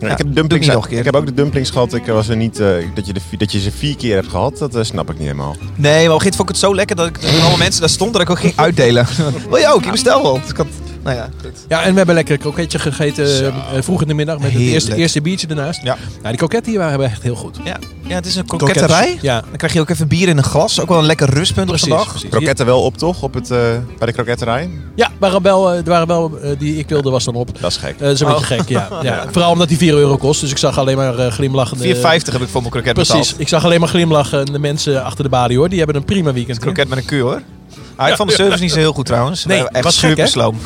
[0.00, 0.98] Ja, ik, heb dumplings, nog een keer.
[0.98, 1.94] ik heb ook de dumplings gehad.
[1.94, 4.58] Ik was er niet, eh, dat, je de, dat je ze vier keer hebt gehad,
[4.58, 5.56] dat eh, snap ik niet helemaal.
[5.58, 7.56] Nee, maar op een gegeven moment vond ik het zo lekker dat ik toen alle
[7.56, 9.06] mensen daar stonden dat ik ook ging uitdelen.
[9.50, 9.84] Wil je ook?
[9.84, 10.40] Ik bestel wel.
[10.40, 10.66] Dus ik had,
[11.08, 11.52] nou ja, goed.
[11.68, 13.44] Ja, en we hebben lekker kroketje gegeten Zo.
[13.44, 15.82] eh, vroeg in de middag met het eerste, eerste biertje ernaast.
[15.82, 15.96] Ja.
[16.16, 17.58] Nou, die kroketten hier waren echt heel goed.
[17.64, 19.18] Ja, ja, het is een kroketterij.
[19.20, 20.80] Ja, Dan krijg je ook even bier in een glas.
[20.80, 21.84] Ook wel een lekker rustpunt precies.
[21.84, 22.10] op vandaag.
[22.12, 22.30] precies.
[22.30, 23.22] Kroketten wel op toch?
[23.22, 23.58] Op het, eh,
[23.98, 24.70] bij de kroketterij?
[24.96, 27.60] Ja, waren wel, eh, er waren wel die ik wilde was dan op.
[27.60, 27.94] Dat is gek.
[27.94, 28.32] Eh, dat is een Oh.
[28.38, 28.88] beetje gek, ja.
[29.02, 29.24] ja.
[29.30, 30.40] Vooral omdat die 4 euro kost.
[30.40, 31.94] Dus ik zag alleen maar eh, glimlachende...
[31.96, 33.14] 4,50 heb ik voor mijn kroket Precies.
[33.14, 33.40] betaald.
[33.40, 35.68] Ik zag alleen maar glimlachende mensen achter de balie hoor.
[35.68, 36.58] Die hebben een prima weekend.
[36.58, 37.42] Kroket met een kuur hoor.
[38.06, 39.44] Hij vond de service niet zo heel goed trouwens.
[39.44, 40.58] Nee, echt was super sloom.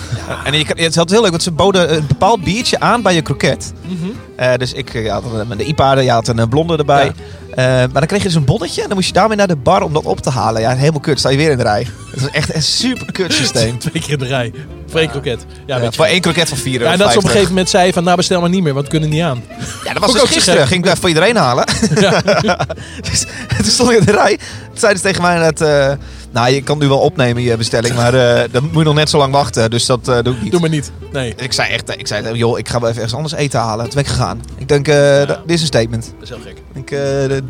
[0.44, 3.14] En je, het is altijd heel leuk, want ze boden een bepaald biertje aan bij
[3.14, 3.72] je kroket.
[3.86, 3.94] Mhm.
[4.36, 7.04] Eh, dus ik eh, ja, had een- de IPA, je had een eh, blonde erbij.
[7.04, 7.12] Ja.
[7.56, 9.82] Maar dan kreeg je dus een bonnetje en dan moest je daarmee naar de bar
[9.82, 10.60] om dat op te halen.
[10.60, 11.18] Ja, helemaal kut.
[11.18, 11.86] Sta je weer in de rij.
[12.10, 13.78] Het is echt een super kut systeem.
[13.78, 14.52] Twee keer in de rij.
[14.86, 15.44] Voor één kroket.
[15.66, 16.84] Ja, Ja, voor één kroket van 4 euro.
[16.84, 18.72] Ja, en dat ze op een gegeven moment zei van nou bestel maar niet meer,
[18.74, 19.42] want we kunnen niet aan.
[19.84, 20.66] Ja, dat was Ook dus ook gisteren.
[20.66, 21.64] Ging ik daar voor iedereen halen.
[23.10, 23.24] dus,
[23.56, 24.36] toen stond ik in de rij.
[24.36, 25.60] Toen zeiden ze tegen mij net...
[25.60, 25.92] eh,
[26.32, 29.10] nou, je kan nu wel opnemen je bestelling, maar eh, dan moet je nog net
[29.10, 29.70] zo lang wachten.
[29.70, 30.50] Dus dat eh, doe ik niet.
[30.50, 30.92] Doe maar niet.
[31.12, 33.84] Nee, Ik zei echt, ik zei, joh, ik ga wel even ergens anders eten halen.
[33.84, 34.40] Toen ben ik gegaan.
[34.58, 36.12] Ik denk, eh, dit is een statement.
[36.18, 36.56] dat is heel gek.
[36.74, 37.42] Ik, eh, de-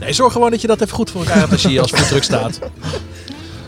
[0.00, 1.90] Nee, zorg gewoon dat je dat even goed voor elkaar hebt als je hier als
[1.90, 2.58] voetdruk staat.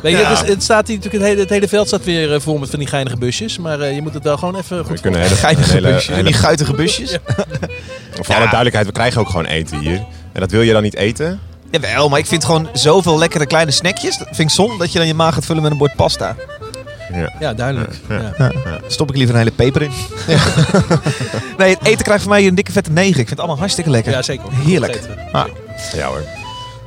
[0.03, 0.29] Weet je, Ja.
[0.31, 2.59] het, is- het staat hier natuurlijk, het hele, het hele veld staat weer eh, vol
[2.59, 3.59] met van die geinige busjes.
[3.59, 6.15] Maar eh, je moet het wel gewoon even We goed kunnen hele, geinige hele- busjes.
[6.15, 7.17] hele- Die guitige busjes.
[8.21, 10.05] voor alle duidelijkheid, we krijgen ook gewoon eten hier.
[10.33, 11.41] En dat wil je dan niet eten?
[11.71, 14.19] Jawel, maar ik vind gewoon zoveel lekkere kleine snackjes.
[14.19, 16.37] Dat vind ik zonde dat je dan je maag gaat vullen met een bord pasta.
[17.13, 17.33] Ja.
[17.41, 17.95] Ja, duidelijk.
[18.09, 18.53] Ja.
[18.87, 19.91] Stop ik liever een hele peper in.
[21.59, 23.09] nee, het eten krijgt voor mij hier een dikke vette 9.
[23.09, 24.13] Ik vind het allemaal hartstikke lekker.
[24.13, 24.45] Ja, zeker.
[24.53, 25.01] Heerlijk.
[25.33, 25.45] Ah.
[25.93, 26.23] Ja hoor.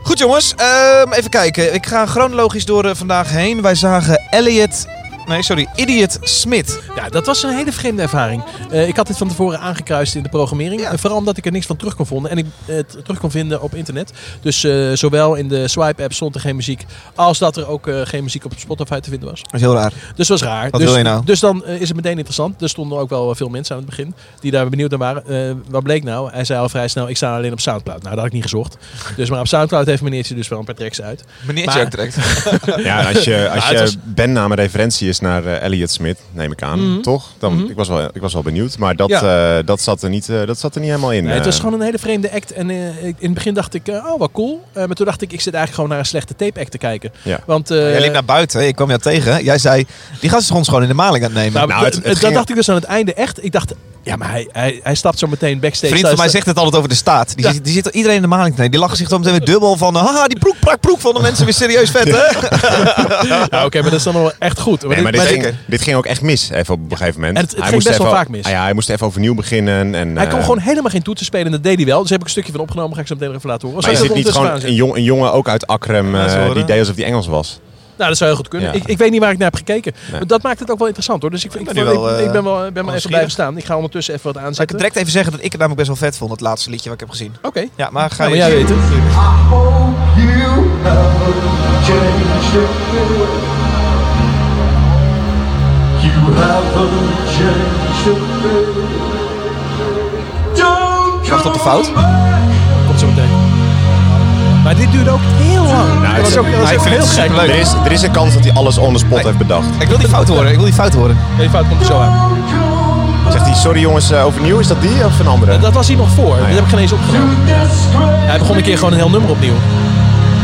[0.03, 1.73] Goed jongens, ehm, even kijken.
[1.73, 3.61] Ik ga chronologisch door eh, vandaag heen.
[3.61, 4.85] Wij zagen Elliot...
[5.27, 5.67] Nee, sorry.
[5.75, 6.79] Idiot Smith.
[6.95, 8.43] Ja, dat was een hele vreemde ervaring.
[8.71, 10.81] Eh, ik had dit van tevoren aangekruist in de programmering.
[10.81, 10.91] Ja.
[10.91, 12.31] En vooral omdat ik er niks van terug kon vinden.
[12.31, 14.11] En ik eh, het terug kon vinden op internet.
[14.41, 16.85] Dus eh, zowel in de Swipe-app stond er geen muziek.
[17.15, 19.41] Als dat er ook eh, geen muziek op Spotify te vinden was.
[19.43, 19.93] Dat is heel raar.
[20.15, 20.69] Dus dat was raar.
[20.69, 21.25] Wat dus, wil je nou?
[21.25, 22.61] Dus dan eh, is het meteen interessant.
[22.61, 25.27] Er stonden ook wel veel mensen aan het begin die daar benieuwd naar waren.
[25.27, 26.31] Eh, wat bleek nou?
[26.31, 27.97] Hij zei al vrij snel, ik sta alleen op Soundcloud.
[28.01, 28.77] Nou, dat had ik niet gezocht.
[29.15, 31.23] Dus maar op Soundcloud heeft meneertje dus wel een paar tracks uit.
[31.41, 32.17] Meneertje Maar- ook direct.
[32.83, 36.51] Ja, als je, als je was- bandnaam een referentie is naar eh, Elliot Smith, neem
[36.51, 37.01] ik aan, Mhm.
[37.01, 37.29] toch?
[37.39, 37.69] Dan, Mhm.
[37.69, 39.57] ik, was wel, ik was wel benieuwd, maar dat, Ja.
[39.57, 41.23] eh, dat, zat er niet, eh, dat zat er niet helemaal in.
[41.23, 42.51] Nee, het was gewoon een hele vreemde act.
[42.51, 44.63] En eh, in het begin dacht ik, eh, oh wat cool.
[44.73, 46.77] Eh, maar toen dacht ik, ik zit eigenlijk gewoon naar een slechte tape act te
[46.77, 47.11] kijken.
[47.23, 47.39] Ja.
[47.45, 48.67] Want, eh, Jij liep naar buiten.
[48.67, 49.43] Ik kwam jou tegen.
[49.43, 49.85] Jij zei,
[50.19, 51.53] die gast is ons gewoon in de maling aan het nemen.
[51.53, 53.43] nou, Nou, het- het dat ging- dacht ik dus aan het einde echt.
[53.43, 55.91] Ik dacht, ja, maar hij, hij, hij stapt zo meteen backstage.
[55.93, 57.35] Vriend van mij is- zegt het altijd over de staat.
[57.35, 57.51] Die, Ja.
[57.53, 58.71] zit, die zit iedereen in de maling te nemen.
[58.71, 59.95] Die lachen zich dan meteen weer dubbel van...
[59.95, 62.17] Haha, die broek, prak, broek van de mensen weer serieus vet, hè?
[63.27, 64.87] Ja, Oké, maar dat is dan wel echt goed.
[64.87, 65.57] Nee, maar dit, maar ging, zeker.
[65.67, 67.37] dit ging ook echt mis, even op een gegeven moment.
[67.37, 68.45] En het- het Hij ging moest best wel even- vaak mis.
[68.45, 69.95] Ah ja, hij moest even overnieuw beginnen.
[69.95, 72.01] En, Hij kon eh, gewoon helemaal geen toetsen spelen en dat deed hij wel.
[72.01, 72.95] Dus heb ik een stukje van opgenomen.
[72.95, 73.83] Ga ik zo meteen even laten horen.
[73.83, 75.67] Maar ziet dat niet gewoon een, jong, een jongen ook uit
[76.29, 77.59] ze eh, die deed alsof hij Engels was.
[77.97, 78.69] Nou, dat zou heel goed kunnen.
[78.69, 78.75] Ja.
[78.75, 79.93] Ik, ik weet niet waar ik naar heb gekeken.
[80.01, 80.11] Nee.
[80.11, 81.31] Maar dat maakt het ook wel interessant hoor.
[81.31, 83.57] Dus ik, ik, ben ik, wel, ik, ik ben wel, ben wel even blijven staan.
[83.57, 84.77] Ik ga ondertussen even wat Zal ik aanzetten.
[84.77, 86.93] direct even zeggen dat ik het namelijk best wel vet vond, het laatste liedje wat
[86.93, 87.35] ik heb gezien.
[87.41, 87.67] Oké.
[87.75, 88.41] Ja, maar ga Nou, je...
[88.41, 89.93] maar jij weet het.
[101.29, 101.91] Wacht op de fout.
[104.63, 106.01] Maar dit duurde ook heel lang.
[106.01, 107.23] Nou, dat was ook, dat was ook heel gek.
[107.23, 107.49] superleuk.
[107.49, 109.67] Er is, er is een kans dat hij alles on the spot heeft bedacht.
[109.79, 110.49] Ik wil die fout horen.
[110.49, 111.17] Ik wil die fout horen.
[111.29, 112.31] Nee, die fout komt er zo aan.
[113.31, 114.59] Zegt hij, sorry jongens, eh, overnieuw?
[114.59, 115.59] Is dat die of een andere?
[115.59, 116.35] Dat was hier nog voor.
[116.35, 116.41] ja.
[116.41, 117.35] Dat heb ik geen eens opgenomen.
[118.29, 119.53] Hij begon een keer gewoon een heel nummer opnieuw.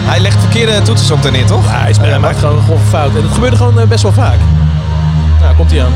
[0.06, 1.66] Hij legt verkeerde toetsen soms neer, toch?
[1.66, 3.16] Ja, hij, speelt, hij maakt gewoon een grove fout.
[3.16, 4.38] En dat gebeurde gewoon eh, best wel vaak.
[5.42, 5.94] Nou, komt hij aan.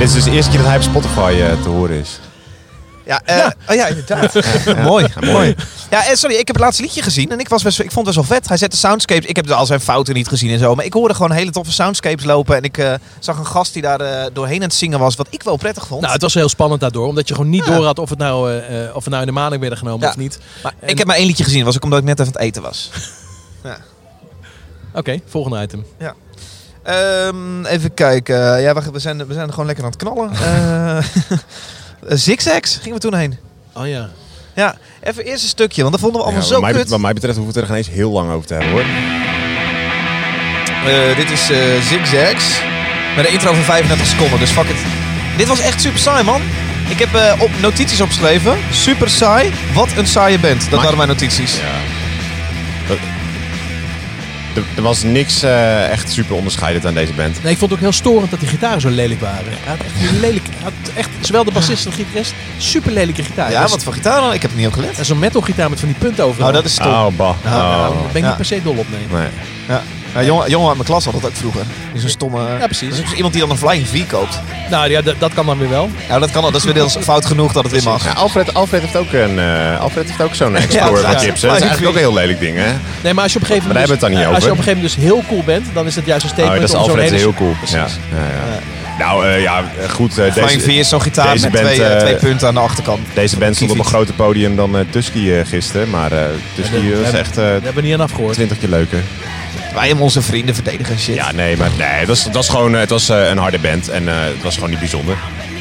[0.00, 2.20] Dit is dus de eerste keer dat hij op Spotify eh, te horen is.
[3.04, 4.34] Ja, eh, oh ja, inderdaad.
[4.90, 5.54] mooi, mooi.
[5.90, 8.06] Ja, eh, sorry, ik heb het laatste liedje gezien en ik, was best, ik vond
[8.06, 8.48] het best wel vet.
[8.48, 9.24] Hij zette soundscapes.
[9.26, 11.72] Ik heb al zijn fouten niet gezien en zo, maar ik hoorde gewoon hele toffe
[11.72, 12.56] soundscapes lopen.
[12.56, 15.42] En ik eh, zag een gast die daar doorheen aan het zingen was, wat ik
[15.42, 16.00] wel prettig vond.
[16.00, 17.06] Nou, het was heel spannend daardoor.
[17.06, 18.60] Omdat je gewoon niet door had of het nou,
[18.94, 20.08] of het nou in de maling werden genomen Ja.
[20.08, 20.38] of niet.
[20.62, 22.40] maar en- ik heb maar één liedje gezien, was ook omdat ik net even aan
[22.40, 22.90] het eten was.
[24.94, 25.84] Oké, volgende item.
[26.90, 28.60] Ehm, even kijken.
[28.60, 30.30] Ja, we, we, zijn, we zijn gewoon lekker aan het knallen.
[32.08, 33.38] Eh Zigzags gingen we toen heen.
[33.74, 34.08] Oh ja.
[34.54, 36.88] Ja, even eerst een stukje, want dat vonden we allemaal Ja, zo mij, kut.
[36.88, 38.84] wat mij betreft hoeven we het er geen eens heel lang over te hebben hoor.
[40.86, 42.60] Eh, dit is eh Zigzags.
[43.16, 44.76] Met een intro van 35 seconden, dus fuck it.
[45.36, 46.42] Dit was echt super saai, man.
[46.88, 48.56] Ik heb eh, op notities opgeschreven.
[48.72, 49.52] Super saai.
[49.74, 50.70] Wat een saaie band.
[50.70, 51.60] Dat waren mijn notities.
[54.54, 57.42] Er, er was niks eh, echt super onderscheidend aan deze band.
[57.42, 59.44] Nee, ik vond het ook heel storend dat die gitaren zo lelijk waren.
[59.46, 63.22] Hij had echt, een lelijk, had echt zowel de bassist als de gitarist, super lelijke
[63.24, 63.50] gitaar.
[63.50, 64.32] Ja, Dus- wat voor gitaar dan?
[64.32, 64.98] Ik heb er niet op gelet.
[64.98, 66.48] En zo'n metal gitaar met van die punten overal.
[66.48, 66.86] Oh, dat is stom.
[66.92, 67.16] Oh, bah.
[67.16, 67.98] Nou, nou, Oh.
[68.02, 68.26] daar ben ik Ja.
[68.26, 69.20] niet per se dol op, nee.
[69.20, 69.28] Nee.
[69.68, 69.82] Ja.
[70.14, 71.62] Ja, jongen, jongen uit mijn klas had dat ook vroeger.
[71.88, 72.40] Die is een stomme...
[72.58, 72.88] Ja, precies.
[72.88, 74.40] Dat is ook iemand die dan een Flying V koopt.
[74.70, 75.90] Nou ja, dat, dat kan dan weer wel.
[76.08, 76.50] Ja, dat kan al.
[76.50, 78.04] Dat is weer deels fout genoeg dat het weer mag.
[78.04, 81.18] Ja, Alfred, Alfred heeft ook, een, eh, Alfred heeft ook zo'n Explorer Ja, van ja.
[81.18, 81.48] Gibson.
[81.48, 82.72] Dat is eigenlijk ook een heel lelijk ding, hè?
[83.02, 84.18] Nee, maar als je op een gegeven Maar daar moment, hebben we het dan niet
[84.18, 86.24] dus, als je op een gegeven moment dus heel cool bent, dan is het juist
[86.24, 87.22] een Oh, statement dat is om zo'n Alfred hele...
[87.22, 87.50] heel cool.
[87.50, 87.98] Ja, Precies.
[88.12, 88.58] ja, ja.
[88.98, 90.18] Nou, eh, ja, goed.
[90.18, 93.00] eh, Flying V deze, is zo'n gitaar met band, twee, twee punten aan de achterkant.
[93.14, 95.90] deze band stond op een groter podium dan Tusky gisteren.
[95.90, 96.22] Maar eh
[96.54, 98.34] Tusky Ja, dat- was ja, echt Daar hebben we niet aan afgehoord.
[98.34, 99.02] 20 keer leuker.
[99.74, 101.14] Wij hebben onze vrienden verdedigen en shit.
[101.14, 103.58] Ja, nee, maar nee, het was, het was gewoon eh, het was, eh, een harde
[103.58, 103.88] band.
[103.88, 105.16] En eh, het was gewoon niet bijzonder.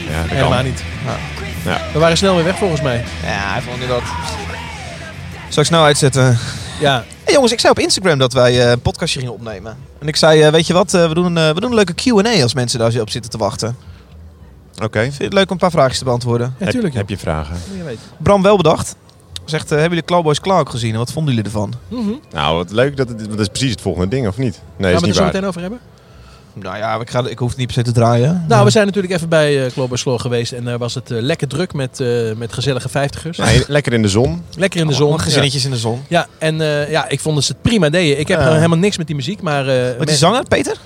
[0.09, 0.65] Ja, dat Helemaal kan.
[0.65, 0.83] niet.
[1.65, 1.77] Ja.
[1.93, 3.03] We waren snel weer weg volgens mij.
[3.23, 4.01] Ja, hij vond dat.
[5.49, 6.37] Zal ik snel uitzetten?
[6.79, 9.77] Ja, Hey jongens, ik zei op Instagram dat wij eh, een podcastje gingen opnemen.
[9.99, 12.41] En ik zei, eh, weet je wat, we, doen een, we doen een leuke Q&A
[12.41, 13.75] als mensen daar op zitten te wachten.
[14.83, 15.01] Oké.
[15.01, 16.55] Vind je het leuk om een paar vraagjes te beantwoorden?
[16.59, 16.93] ja tuurlijk.
[16.93, 17.55] Heb, heb je vragen?
[17.77, 17.99] Je weet.
[18.17, 18.95] Bram wel bedacht.
[19.49, 21.73] Zegt, eh, hebben jullie Clawboys Clark gezien en wat vonden jullie ervan?
[21.87, 22.09] Mhm.
[22.33, 22.97] Nou, wat leuk.
[22.97, 24.61] Dat, het- dat is precies het volgende ding, of niet?
[24.77, 25.79] Nee, Gaan is we het er zo meteen over hebben?
[26.53, 28.45] Nou ja, ik, ga, ik hoef het niet per se te draaien.
[28.47, 31.21] Nou, we zijn natuurlijk even bij uh, Club Sloor geweest en daar was het eh,
[31.21, 32.07] lekker druk met, eh,
[32.37, 33.37] met gezellige vijftigers.
[33.37, 34.43] Nee, lekker in de zon.
[34.57, 35.19] Lekker in de zon.
[35.19, 36.01] Gezinnetjes in de zon.
[36.07, 38.19] Ja, en eh, ja, ik vond dat ze het prima deden.
[38.19, 39.67] Ik heb helemaal niks met die muziek, maar...
[39.67, 40.77] eh, Met die zanger, Peter?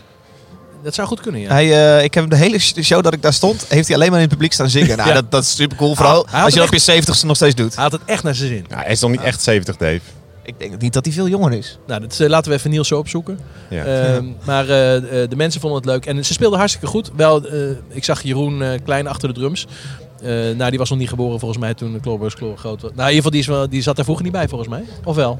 [0.84, 1.48] Dat zou goed kunnen, ja.
[1.50, 3.96] Hij, eh, ik heb hem de hele sh- show dat ik daar stond, heeft hij
[3.96, 4.98] alleen maar in het publiek staan zingen.
[4.98, 5.16] Nou, Ja.
[5.16, 5.96] dat, dat is super cool.
[5.96, 7.74] Vooral hij als je dat op je 70ste nog steeds doet.
[7.76, 8.66] Hij had het echt naar zijn zin.
[8.70, 10.00] Ja, hij is nog niet echt 70, Dave.
[10.46, 11.78] Ik denk niet dat hij veel jonger is.
[11.88, 13.40] Nou, dat eh, laten we even Niels zo opzoeken.
[13.70, 13.84] Ja.
[13.84, 14.70] Ehm, maar eh,
[15.30, 16.06] de mensen vonden het leuk.
[16.06, 17.12] En ze speelden hartstikke goed.
[17.16, 19.68] Wel, eh, ik zag Jeroen eh, Klein achter de drums.
[20.24, 22.92] Eh, nou, die was nog niet geboren volgens mij toen de Kloor groot was.
[22.96, 24.84] Nou, in ieder geval, die, is wel, die zat er vroeger niet bij volgens mij.
[25.04, 25.40] Of wel?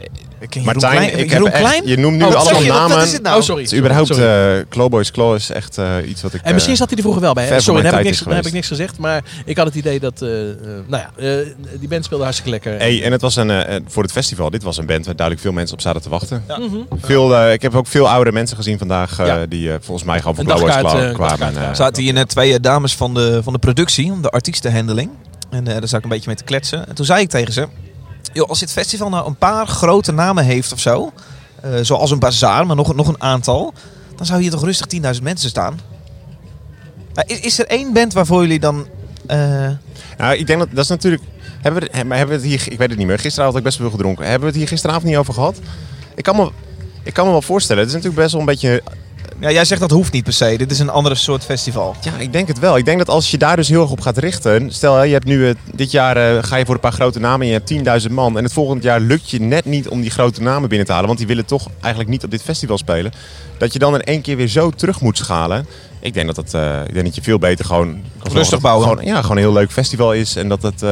[0.64, 1.88] Martijn, ik Jeroen heb echt- Klein?
[1.88, 2.98] je noemt nu Oh, allemaal namen.
[2.98, 3.38] Wat is het nou?
[3.38, 3.62] Oh, sorry.
[3.64, 4.66] Het is überhaupt, Sorry.
[4.70, 6.42] Clawboys Claw is echt eh, iets wat ik...
[6.44, 7.60] En misschien eh, zat hij er vroeger wel bij.
[7.60, 8.98] Sorry, dan heb, ik niks, dan heb ik niks gezegd.
[8.98, 10.20] Maar ik had het idee dat...
[10.20, 11.36] nou ja, eh,
[11.80, 12.78] die band speelde hartstikke lekker.
[12.78, 15.46] Hey, en het was een, eh, voor het festival, dit was een band waar duidelijk
[15.46, 16.44] veel mensen op zaten te wachten.
[16.48, 16.78] Mhm.
[17.02, 19.46] Veel, eh, ik heb ook veel oudere mensen gezien vandaag eh, Ja.
[19.46, 21.54] die volgens mij gewoon voor Clawboys Claw eh, kwamen.
[21.54, 21.74] ja.
[21.74, 25.10] zaten hier net twee dames van de, van de productie, de artiestenhandeling.
[25.50, 26.88] En eh, daar zat ik een beetje mee te kletsen.
[26.88, 27.68] En toen zei ik tegen ze,
[28.34, 31.12] joh, als dit festival nou een paar grote namen heeft of zo,
[31.62, 33.74] eh, zoals een bazaar, maar nog, nog een aantal,
[34.16, 35.80] dan zou hier toch rustig 10.000 mensen staan.
[37.26, 38.88] Is, is er één band waarvoor jullie dan...
[39.28, 39.70] eh,
[40.18, 41.24] Nou, ik denk dat dat is natuurlijk.
[41.62, 42.64] Hebben we, hebben we het hier.
[42.72, 43.20] Ik weet het niet meer.
[43.20, 44.24] Gisteravond had ik best wel veel gedronken.
[44.24, 45.60] Hebben we het hier gisteravond niet over gehad?
[46.16, 46.52] Ik kan me,
[47.04, 47.82] ik kan me wel voorstellen.
[47.82, 48.84] Het is natuurlijk best wel een beetje.
[49.40, 50.58] Ja, jij zegt dat hoeft niet per se.
[50.58, 51.96] Dit is een andere soort festival.
[52.02, 52.78] Ja, ik denk het wel.
[52.78, 54.72] Ik denk dat als je daar dus heel erg op gaat richten.
[54.72, 57.42] Stel, je hebt nu eh, dit jaar eh, ga je voor een paar grote namen
[57.42, 58.38] en je hebt 10.000 man.
[58.38, 61.08] En het volgend jaar lukt je net niet om die grote namen binnen te halen.
[61.08, 63.12] Want die willen toch eigenlijk niet op dit festival spelen.
[63.58, 65.68] Dat je dan in één keer weer zo terug moet schalen.
[66.00, 68.02] Ik denk dat, dat, eh, ik denk dat je veel beter gewoon...
[68.24, 68.88] het bouwen.
[68.88, 70.36] Gewoon, ja, gewoon een heel leuk festival is.
[70.36, 70.84] En dat het...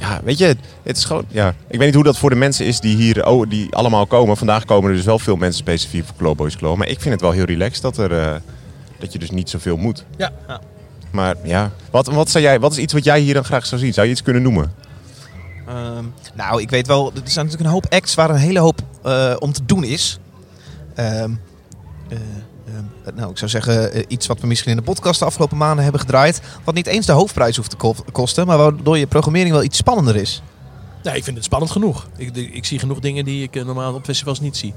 [0.00, 1.24] ja, weet je, het is gewoon...
[1.28, 4.06] Ja, ik weet niet hoe dat voor de mensen is die hier oh, die allemaal
[4.06, 4.36] komen.
[4.36, 6.76] Vandaag komen er dus wel veel mensen specifiek voor Clawboys Claw.
[6.76, 8.34] Maar ik vind het wel heel relaxed dat, er, eh,
[8.98, 10.04] dat je dus niet zoveel moet.
[10.16, 10.32] Ja.
[11.10, 13.80] Maar ja, wat, wat, zou jij, wat is iets wat jij hier dan graag zou
[13.80, 13.92] zien?
[13.92, 14.72] Zou je iets kunnen noemen?
[15.66, 18.80] Ehm, nou, ik weet wel, er zijn natuurlijk een hoop acts waar een hele hoop
[19.02, 20.18] eh, om te doen is.
[20.94, 21.30] Ehm,
[22.08, 22.18] eh,
[23.14, 25.82] nou, ik zou zeggen, eh, iets wat we misschien in de podcast de afgelopen maanden
[25.82, 26.40] hebben gedraaid.
[26.64, 29.76] Wat niet eens de hoofdprijs hoeft te ko- kosten, maar waardoor je programmering wel iets
[29.78, 30.42] spannender is.
[31.02, 32.06] Nee, ik vind het spannend genoeg.
[32.16, 34.74] Ik, ik zie genoeg dingen die ik eh, normaal op festivals niet zie.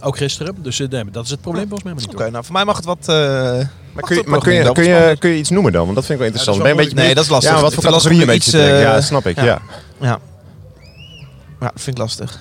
[0.00, 0.54] Ook gisteren.
[0.62, 2.14] Dus eh, nee, dat is het probleem volgens mij.
[2.14, 2.98] Oké, nou voor mij mag het wat.
[3.00, 5.82] eh, Maar kun je, maar kun, je, kun, je, kun je iets noemen dan?
[5.82, 6.56] Want dat vind ik wel interessant.
[6.56, 7.54] Ja, ben dat je is een wel beetje, Nee, dat is lastig.
[7.54, 9.36] Ja, wat voor vind lastig categorie om een beetje eh, Ja, snap ik.
[9.36, 9.44] ja.
[9.44, 9.60] Ja.
[10.00, 10.18] Ja.
[11.60, 12.40] Ja, dat vind ik lastig.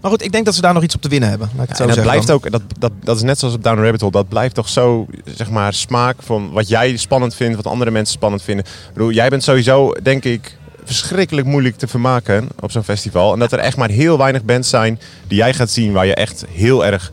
[0.00, 1.50] Maar goed, ik denk dat ze daar nog iets op te winnen hebben.
[1.54, 2.36] Laat ik het zo en dat zeggen blijft dan.
[2.36, 4.68] ook, dat, dat, dat is net zoals op Down the Rabbit Hole, dat blijft toch
[4.68, 8.64] zo, zeg maar, smaak van wat jij spannend vindt, wat andere mensen spannend vinden.
[8.64, 13.32] Ik bedoel, jij bent sowieso, denk ik, verschrikkelijk moeilijk te vermaken op zo'n festival.
[13.32, 16.14] En dat er echt maar heel weinig bands zijn die jij gaat zien waar je
[16.14, 17.12] echt heel erg...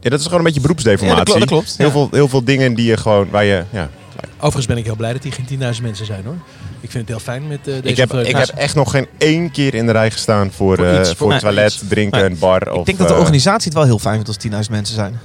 [0.00, 1.18] Ja, dat is gewoon een beetje beroepsdeformatie.
[1.18, 1.92] Ja, dat klopt, dat klopt, Heel, ja.
[1.92, 3.64] veel, heel veel dingen die je gewoon, waar je...
[3.70, 3.90] Ja,
[4.36, 6.36] Overigens ben ik heel blij dat hier geen 10.000 mensen zijn hoor.
[6.80, 9.06] Ik vind het heel fijn met eh, deze ik heb, ik heb echt nog geen
[9.18, 11.82] één keer in de rij gestaan voor, Voor eh, iets, voor, voor- nee, toilet, iets.
[11.88, 12.30] drinken, Nee.
[12.30, 12.62] een bar.
[12.66, 14.94] Ik of, denk dat de eh, organisatie het wel heel fijn vindt als 10.000 mensen
[14.94, 15.20] zijn.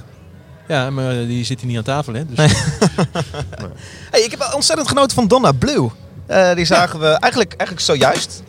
[0.68, 2.22] Ja, maar die zit hier niet aan tafel hè.
[2.26, 2.38] Dus
[4.10, 5.88] Hey, ik heb ontzettend genoten van Donna Blue.
[6.26, 8.42] Eh, die zagen we eigenlijk, eigenlijk zojuist.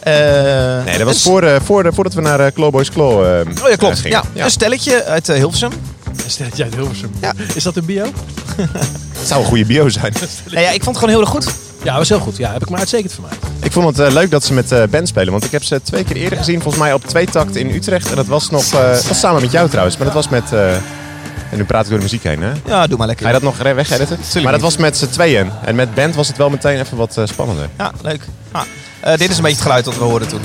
[0.00, 3.62] Eh, Nee, dat was voor, eh, voor, de- voordat we naar eh, Clawboys Claw eh,
[3.62, 4.02] Oh ja, klopt.
[4.02, 5.70] Ja, Een stelletje uit Hilversum.
[6.26, 7.10] Stel jij uit Hilversum.
[7.20, 7.32] Ja.
[7.54, 8.04] Is dat een bio?
[9.18, 10.12] Het zou een goede bio zijn.
[10.50, 11.54] Nou ja, ik vond het gewoon heel erg goed.
[11.82, 12.36] Ja, was heel goed.
[12.36, 13.36] Ja, heb ik me uitstekend vermaakt.
[13.62, 15.32] Ik vond het eh, leuk dat ze met eh band spelen.
[15.32, 16.62] Want ik heb ze twee keer eerder gezien.
[16.62, 18.10] Volgens mij op twee takt in Utrecht.
[18.10, 19.96] En dat was nog eh, dat was samen met jou trouwens.
[19.96, 20.52] Maar dat was met...
[20.52, 20.74] eh,
[21.50, 22.52] en nu praat ik door de muziek heen, hè?
[22.66, 23.26] Ja, doe maar lekker.
[23.26, 24.18] Ga je dat nog wegediten?
[24.42, 25.50] Maar dat was met z'n tweeën.
[25.64, 27.68] En met band was het wel meteen even wat eh, spannender.
[27.78, 28.22] Ja, leuk.
[28.50, 28.62] Ah,
[29.00, 30.40] eh, dit is een beetje het geluid dat we hoorden toen.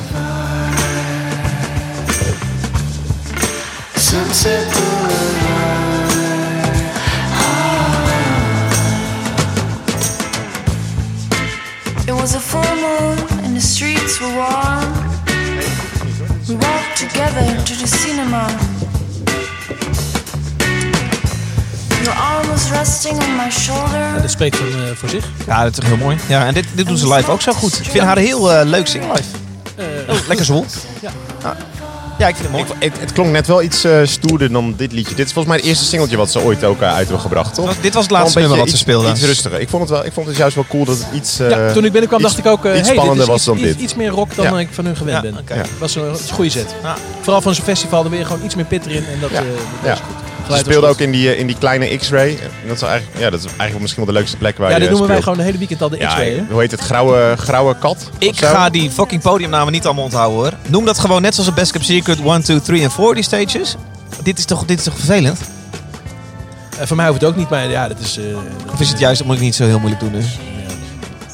[12.28, 14.92] Was a full moon and the streets were warm.
[16.48, 18.44] We walked together to the cinema.
[22.04, 24.22] Your arm was resting on my shoulder.
[24.22, 25.26] Dat spreekt van, eh, voor zich.
[25.46, 26.18] Ja, dat is toch heel mooi.
[26.28, 27.80] Ja, en dit, dit doen ze live ook zo goed.
[27.80, 29.30] Ik vind haar heel eh, leuk zingen live.
[29.76, 29.86] Eh,
[30.16, 30.66] Oh, lekker zwoel.
[31.02, 31.12] Ja.
[31.42, 31.56] ja,
[32.26, 32.64] ik vind het mooi.
[32.80, 35.16] Ik, het, het klonk net wel iets eh, stoerder dan dit liedje.
[35.16, 37.54] Dit is volgens mij het eerste singeltje wat ze ooit ook eh, uit hebben gebracht,
[37.54, 37.76] toch?
[37.82, 39.10] Dit was het laatste nummer wat ze speelden.
[39.10, 39.60] Iets, iets rustiger.
[39.60, 41.40] Ik vond, het wel, ik vond het juist wel cool dat het iets...
[41.40, 43.46] eh, ja, toen ik binnenkwam iets- dacht ik ook, eh iets hey, spannender was iets,
[43.46, 43.80] dan iets, dit.
[43.80, 44.60] iets meer rock dan Ja.
[44.60, 45.44] ik van hun gewend Ja, ben.
[45.48, 45.56] Ja.
[45.62, 46.76] Dat was een, goede set.
[46.84, 46.96] Ja.
[47.22, 49.06] Vooral van zo'n festival, dan weer gewoon iets meer pit erin.
[49.14, 49.38] En dat, Ja.
[49.40, 49.94] eh, dat Ja.
[49.94, 50.27] is goed.
[50.52, 51.00] Ze speelden goed.
[51.00, 52.38] ook in die, eh, in die kleine X-Ray.
[52.68, 54.82] Dat is, eigenlijk, ja, dat is eigenlijk misschien wel de leukste plek waar Ja, je
[54.82, 56.30] dit noemen wij gewoon de hele weekend al de Ja, X-Ray.
[56.34, 56.44] hè?
[56.50, 56.80] hoe heet het?
[56.82, 58.10] Grauwe, grauwe kat?
[58.18, 60.52] Ik ga die fucking podiumnamen niet allemaal onthouden hoor.
[60.68, 63.24] Noem dat gewoon net zoals een Best Kept Secret 1, 2, 3 en 4 die
[63.24, 63.76] stages.
[64.24, 65.40] Dit is toch, dit is toch vervelend?
[66.80, 68.18] Eh, voor mij hoeft het ook niet, maar ja, dat is...
[68.18, 68.24] eh,
[68.74, 70.26] Of is het juist, dat moet ik niet zo heel moeilijk doen dus.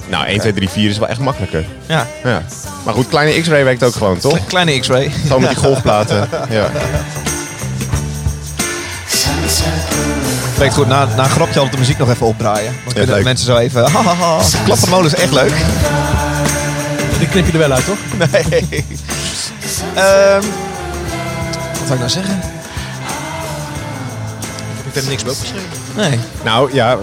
[0.10, 1.66] Nou, 1, 2, 3, 4 is wel echt makkelijker.
[1.86, 2.42] Ja, Ja.
[2.86, 4.46] Maar goed, kleine X-ray werkt ook gewoon, toch?
[4.46, 5.10] kleine X-ray.
[5.10, 6.30] Gewoon met die golfplaten.
[6.50, 6.70] Ja.
[10.58, 12.76] Werkt goed, na, na een grapje altijd de muziek nog even opdraaien.
[12.84, 13.24] Dan kunnen leuk.
[13.24, 13.92] mensen zo even...
[13.92, 15.54] Hahaha, klap van molen is echt leuk.
[17.20, 17.98] Die knip je er wel uit, toch?
[18.32, 18.86] Nee.
[19.94, 20.42] Ehm,
[21.72, 22.34] wat zou ik nou zeggen?
[24.78, 25.70] Ik heb verder niks meer opgeschreven.
[25.96, 26.20] Nee.
[26.44, 26.98] Nou ja,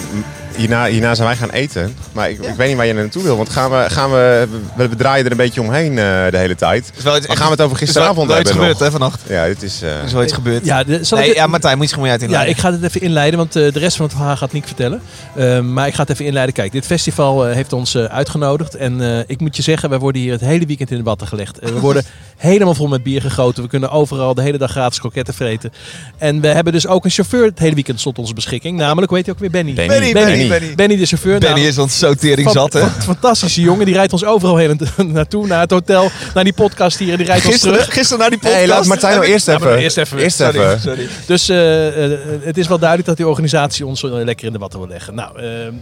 [0.57, 1.95] hierna, hierna zijn wij gaan eten.
[2.13, 3.37] Maar ik, ik weet niet waar je naartoe wil.
[3.37, 6.55] Want gaan we, gaan we, we, we draaien er een beetje omheen eh, de hele
[6.55, 6.93] tijd.
[6.97, 9.21] Is wel iets, gaan we het over gisteravond is wel, iets hebben gebeurd hè, vannacht.
[9.29, 9.83] Ja, dit is...
[9.83, 10.65] eh, Er is wel iets gebeurd.
[10.65, 12.55] Ja, de, zal ik nee, ja, Martijn, moet je gewoon uit Ja, inleiden.
[12.55, 15.01] ik ga het even inleiden, want eh, de rest van het verhaal gaat Nick vertellen.
[15.37, 16.55] Eh, maar ik ga het even inleiden.
[16.55, 18.75] Kijk, dit festival eh, heeft ons eh, uitgenodigd.
[18.77, 21.27] En eh, ik moet je zeggen, wij worden hier het hele weekend in de watten
[21.27, 21.59] gelegd.
[21.61, 22.05] We worden
[22.37, 23.63] helemaal vol met bier gegoten.
[23.63, 25.73] We kunnen overal de hele dag gratis kroketten vreten.
[26.19, 28.79] En we hebben dus ook een chauffeur het hele weekend tot onze beschikking.
[28.79, 29.51] Namelijk, hoe heet hij ook weer?
[29.51, 29.73] Benny.
[29.75, 30.49] Benny, Benny, Benny.
[30.59, 30.75] Benny.
[30.75, 31.39] Benny de chauffeur.
[31.39, 32.81] Benny Nou, is ons zo tering zat, hè?
[32.81, 33.85] fan- Fantastische jongen.
[33.87, 35.47] Die rijdt ons overal heen en naartoe.
[35.47, 37.11] Naar het hotel, naar die podcast hier.
[37.11, 37.95] En die rijdt ons Gisteren, terug.
[37.95, 38.59] gisteren naar die podcast.
[38.59, 39.77] hey, laat Martijn nou eerst Ja, even.
[39.79, 40.19] eerst even.
[40.19, 40.81] Eerst Sorry, even.
[40.81, 41.09] sorry.
[41.27, 44.59] Dus eh, eh, het is wel duidelijk dat die organisatie ons eh, lekker in de
[44.59, 45.15] watten wil leggen.
[45.15, 45.73] Nou, eh, eh,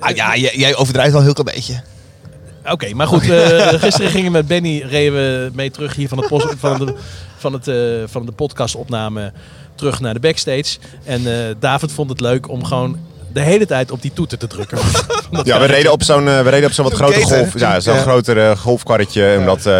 [0.00, 1.80] Nou ja, jij, jij overdrijft wel heel klein beetje.
[2.70, 3.30] Oké, maar goed.
[3.30, 6.78] eh, gisteren gingen we met Benny reden we mee terug hier van, het pos- van,
[6.86, 6.94] de,
[7.38, 9.32] van, het, eh, van de podcastopname
[9.74, 10.78] terug naar de backstage.
[11.04, 12.98] En eh, David vond het leuk om gewoon
[13.32, 14.78] de hele tijd op die toeter te drukken.
[15.44, 17.40] Ja, we reden op zo'n eh, we reden op zo'n wat Een groter gate, hè?
[17.40, 17.58] golf.
[17.60, 18.00] Ja, zo'n Ja.
[18.00, 19.36] groter eh, golfkarretje.
[19.38, 19.72] Omdat eh,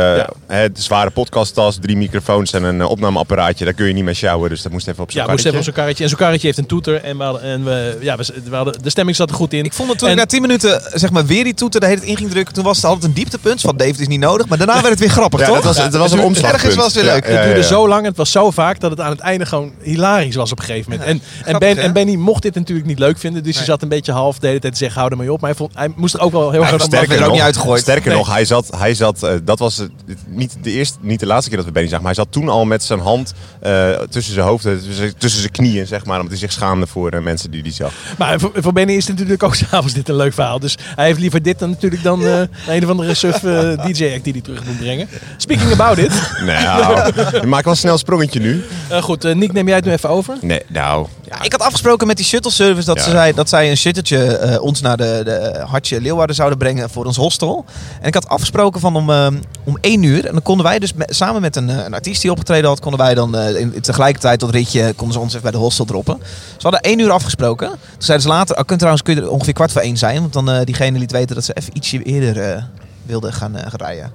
[0.46, 3.64] hè, de zware podcasttas, drie microfoons en een opnameapparaatje.
[3.64, 4.48] Daar kun je niet mee sjouwen.
[4.50, 5.48] Dus dat moest even op zo'n Ja, moest karretje.
[5.48, 6.02] even op zo'n karretje.
[6.04, 7.02] En zo'n karretje heeft een toeter.
[7.04, 9.64] En, we hadden, en we, ja, we, we hadden, de stemming zat er goed in.
[9.64, 11.86] Ik vond het toen En- ik na 10 minuten zeg maar, weer die toeter de
[11.86, 12.54] hele tijd in ging drukken.
[12.54, 14.46] Toen was het altijd een dieptepunt van David is niet nodig.
[14.48, 15.54] Maar daarna werd het weer grappig, Ja, toch?
[15.54, 16.62] dat was, het was een het- omslagpunt.
[16.62, 17.26] ergens was het weer Ja, leuk.
[17.26, 19.46] ja, Het duurde zo lang en het was zo vaak dat het aan het einde
[19.46, 21.08] gewoon hilarisch was op een gegeven moment.
[21.08, 23.82] En, en, grappig, ben, en Benny mocht dit natuurlijk niet leuk vinden, dus hij zat
[23.82, 25.39] een beetje half de hele tijd te zeggen, hou er maar op.
[25.40, 27.08] Maar hij, vond, hij moest er ook wel heel erg was van sterk.
[27.08, 27.80] werd er ook niet uitgegooid.
[27.80, 28.18] Sterker Nee.
[28.18, 29.82] nog, hij zat, hij zat eh, dat was
[30.26, 32.48] niet, de eerste, niet de laatste keer dat we Benny zagen, maar hij zat toen
[32.48, 36.16] al met zijn hand eh, tussen zijn hoofd, eh, tussen, tussen zijn knieën, zeg maar,
[36.16, 37.92] omdat hij zich schaamde voor eh, mensen die hij zag.
[38.18, 40.58] Maar voor, voor Benny is het natuurlijk ook s'avonds dit een leuk verhaal.
[40.60, 43.38] Dus hij heeft liever dit dan natuurlijk dan eh, een of andere suf
[43.86, 45.08] DJ-act die hij terug moet brengen.
[45.36, 46.12] Speaking about it.
[46.44, 48.64] Nou, je maakt wel snel een sprongetje nu.
[48.88, 50.36] Eh, goed, Nick, neem jij het nu even over?
[50.40, 53.02] Nee, nou, Ja, ik had afgesproken met die shuttle service dat, Ja.
[53.02, 56.90] ze zei, dat zij een shuttertje eh, ons naar de, de Hartje Leeuwarden zouden brengen
[56.90, 57.64] voor ons hostel.
[58.00, 60.26] En ik had afgesproken van om, ehm, om één uur.
[60.26, 62.80] En dan konden wij dus me- samen met een, eh, een artiest die opgetreden had,
[62.80, 65.84] konden wij dan eh, in, tegelijkertijd dat ritje, konden ze ons even bij de hostel
[65.84, 66.18] droppen.
[66.56, 67.68] Ze hadden één uur afgesproken.
[67.68, 70.20] Toen zeiden ze later, oh, kunt trouwens kun je er ongeveer kwart voor één zijn.
[70.20, 72.62] Want dan eh, diegene liet weten dat ze even ietsje eerder eh,
[73.06, 74.12] wilden gaan, eh, gaan rijden.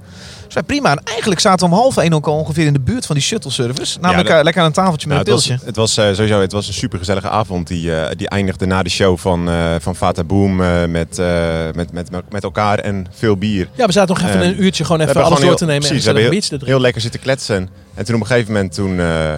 [0.56, 0.92] Dus wij prima.
[0.92, 3.24] En eigenlijk zaten we om half één ook al ongeveer in de buurt van die
[3.24, 4.00] shuttle service.
[4.00, 5.66] Namelijk dat- eh, lekker aan een tafeltje met Nou, een het was, pilsje.
[5.66, 7.68] het was eh, sowieso het was een super gezellige avond.
[7.68, 10.56] Die, eh, die eindigde na de show van, eh van Fata Boom
[10.92, 13.68] met, eh, met, met, met elkaar en veel bier.
[13.74, 16.14] Ja, we zaten nog even een uurtje gewoon even alles door te nemen precies, en
[16.14, 17.70] we hebben heel, lekker zitten kletsen.
[17.94, 19.34] En toen op een gegeven moment toen, eh,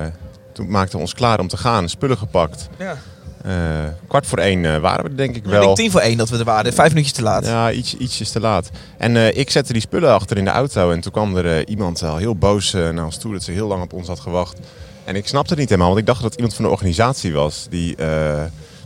[0.54, 1.90] toen maakten we ons klaar om te gaan.
[1.90, 2.68] Spullen gepakt.
[2.80, 2.98] Ja.
[3.44, 3.54] Eh,
[4.08, 5.62] kwart voor één eh, waren we er denk ik Ik wel.
[5.62, 6.74] denk tien voor één dat we er waren.
[6.74, 7.46] Vijf minuutjes te laat.
[7.46, 8.70] Ja, iets, ietsjes te laat.
[8.98, 10.92] En eh, ik zette die spullen achter in de auto.
[10.92, 13.84] En toen kwam er iemand al heel boos naar ons toe dat ze heel lang
[13.84, 14.58] op ons had gewacht.
[15.04, 17.34] En ik snapte het niet helemaal, want ik dacht dat het iemand van de organisatie
[17.34, 17.68] was.
[17.70, 17.96] Die,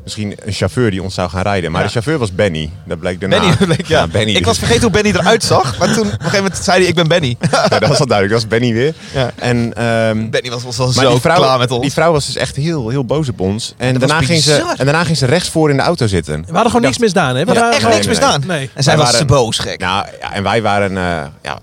[0.04, 1.72] misschien een chauffeur die ons zou gaan rijden.
[1.72, 1.86] Maar Ja.
[1.88, 2.70] de chauffeur was Benny.
[2.86, 3.40] Dat bleek daarna.
[3.40, 4.08] Benny, bleek, ja.
[4.08, 4.32] Benny.
[4.36, 5.78] Ik was vergeten hoe Benny eruit zag.
[5.78, 7.38] Maar toen op een gegeven moment zei hij, ik ben Benny.
[7.52, 8.42] Ja, dat was al duidelijk.
[8.42, 8.94] Dat was Benny weer.
[9.14, 9.32] Ja.
[9.36, 11.82] En, ehm, Benny was, was al maar zo die vrouw, klaar met ons.
[11.82, 13.74] die vrouw was dus echt heel, heel boos op ons.
[13.78, 16.40] En dat daarna, ging ze, en daarna ging ze rechts voor in de auto zitten.
[16.42, 17.46] We hadden gewoon niks misdaan, hè?
[17.46, 18.44] We Ja, waren- echt nee, niks nee, misdaan.
[18.48, 18.70] Nee.
[18.74, 19.80] En zij Wij was waren- boos gek.
[19.80, 21.04] Nou, ja, en wij waren eh,
[21.44, 21.60] ja,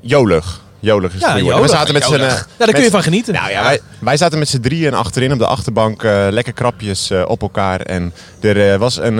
[0.00, 0.60] jolig.
[0.80, 1.60] Jolig is Ja, het jolig.
[1.60, 2.14] We zaten met z'n...
[2.14, 3.34] Eh, Ja, daar kun je van genieten.
[3.34, 6.02] Nou ja, wij, wij zaten met z'n drieën achterin op de achterbank.
[6.02, 7.80] eh, lekker krapjes eh, op elkaar.
[7.80, 9.18] En er eh, was een...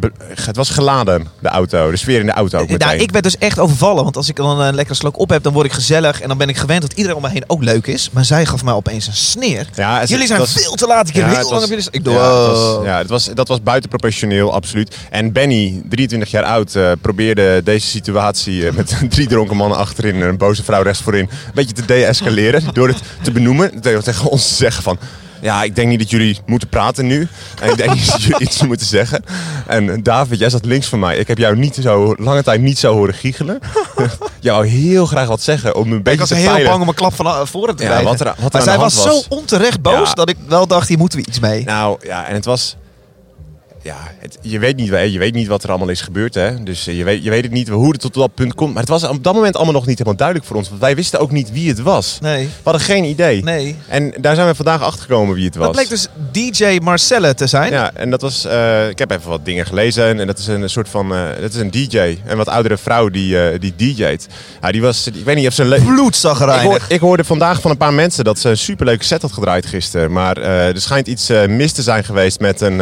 [0.00, 0.08] eh,
[0.44, 1.90] het was geladen, de auto.
[1.90, 2.86] De sfeer in de auto ook meteen.
[2.88, 4.02] Nou, ik werd dus echt overvallen.
[4.02, 6.20] Want als ik dan een lekkere slok op heb, dan word ik gezellig.
[6.20, 8.10] En dan ben ik gewend dat iedereen om me heen ook leuk is.
[8.12, 9.66] Maar zij gaf mij opeens een sneer.
[9.74, 11.08] Ja, het- Jullie zijn was- veel te laat.
[11.08, 11.88] Ik heb Ja, heel het lang was- op jullie...
[11.90, 12.14] Ik doe...
[12.14, 12.84] ja, het was, oh.
[12.84, 14.96] ja, het was, dat was buitenproportioneel, absoluut.
[15.10, 20.14] En Benny, 23 jaar oud, eh, probeerde deze situatie eh, met drie dronken mannen achterin
[20.22, 22.62] en een boze vrouw rechts voorin een beetje te deescaleren.
[22.72, 23.80] door het te benoemen.
[23.80, 24.98] Tegen tegen ons te zeggen van...
[25.42, 27.28] Ja, ik denk niet dat jullie moeten praten nu.
[27.60, 29.24] En ik denk niet dat jullie iets moeten zeggen.
[29.66, 31.16] En David, jij zat links van mij.
[31.16, 33.58] Ik heb jou niet zo lange tijd niet zo horen giechelen.
[34.40, 36.70] jij wou heel graag wat zeggen om een beetje Ik was te heel peilen.
[36.70, 38.08] bang om een klap van eh, voren te Ja, krijgen.
[38.10, 40.14] wat er- wat er maar zij was, zo onterecht boos Ja.
[40.14, 41.64] dat ik wel dacht, hier moeten we iets mee.
[41.64, 42.76] Nou ja, en het was.
[43.84, 46.34] Ja, het, je, weet niet, je weet niet wat er allemaal is gebeurd.
[46.34, 46.62] Hè?
[46.62, 48.72] Dus eh, je weet, je weet het niet hoe het tot dat punt komt.
[48.72, 50.68] Maar het was op dat moment allemaal nog niet helemaal duidelijk voor ons.
[50.68, 52.18] Want wij wisten ook niet wie het was.
[52.20, 52.44] Nee.
[52.46, 53.42] We hadden geen idee.
[53.42, 53.76] Nee.
[53.88, 55.66] En daar zijn we vandaag achter gekomen wie het was.
[55.66, 57.72] Dat bleek dus DJ Marcelle te zijn.
[57.72, 58.44] Ja, en dat was.
[58.44, 60.20] eh, ik heb even wat dingen gelezen.
[60.20, 61.14] En dat is een soort van.
[61.14, 62.18] eh, dat is een DJ.
[62.26, 64.26] Een wat oudere vrouw die, eh die DJ't.
[64.62, 65.06] Ja, die was.
[65.06, 65.64] Ik weet niet of ze.
[65.64, 65.76] le-
[66.62, 69.32] Ik, hoor, ik hoorde vandaag van een paar mensen dat ze een superleuke set had
[69.32, 70.12] gedraaid gisteren.
[70.12, 72.80] Maar er schijnt iets mis te zijn geweest met een.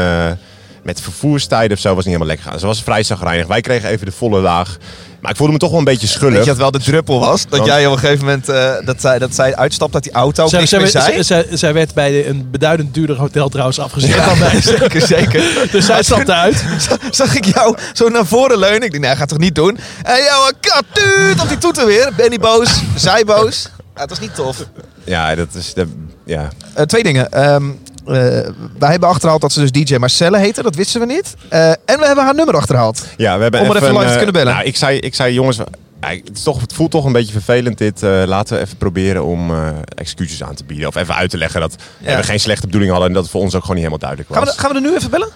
[0.90, 2.59] Met vervoerstijden of zo was niet helemaal lekker gaan.
[2.61, 3.46] Ze was vrij zagrijnig.
[3.46, 4.76] Wij kregen even de volle laag.
[5.20, 6.37] Maar ik voelde me toch wel een beetje schuldig.
[6.37, 7.42] Weet je wat wel de druppel was?
[7.48, 10.12] Dat Want- jij op een gegeven moment eh, dat, zij, dat zij uitstapt uit die
[10.12, 10.46] auto.
[10.48, 11.22] Zij, zij, meer zij, zei.
[11.22, 14.61] zij- zij werd bij de- een beduidend duurder hotel trouwens afgezet Ja, dan wij.
[14.79, 15.42] zeker, zeker.
[15.72, 16.64] Dus zij stapte uit.
[17.11, 18.83] Zag ik jou zo naar voren leunen.
[18.83, 19.79] Ik dacht, nee, hij gaat toch niet doen?
[20.03, 22.12] En jou een katuut op die toeter weer.
[22.16, 23.68] Benny boos, zij boos.
[23.94, 24.57] Ja, het was niet tof.
[25.05, 25.74] Ja, dat is...
[25.74, 25.87] De,
[26.24, 26.48] ja.
[26.74, 27.33] Eh, twee dingen.
[27.33, 27.64] Ehm,
[28.11, 30.62] eh, wij hebben achterhaald dat ze dus DJ Marcelle heette.
[30.62, 31.35] Dat wisten we niet.
[31.49, 33.07] Eh, en we hebben haar nummer achterhaald.
[33.16, 34.53] ja, we hebben Om er even live te eh, kunnen bellen.
[34.53, 35.59] Nou, ik zei, ik zei jongens...
[36.01, 38.03] Het, is toch, het voelt toch een beetje vervelend dit.
[38.03, 40.88] Eh, laten we even proberen om eh, excuses aan te bieden.
[40.88, 42.16] Of even uit te leggen dat Ja.
[42.16, 43.09] we geen slechte bedoeling hadden.
[43.09, 44.38] En dat het voor ons ook gewoon niet helemaal duidelijk was.
[44.38, 45.29] Gaan we, gaan we er nu even bellen?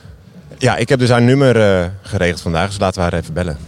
[0.59, 2.69] Ja, ik heb dus haar nummer eh, geregeld vandaag.
[2.69, 3.59] Dus laten we haar even bellen.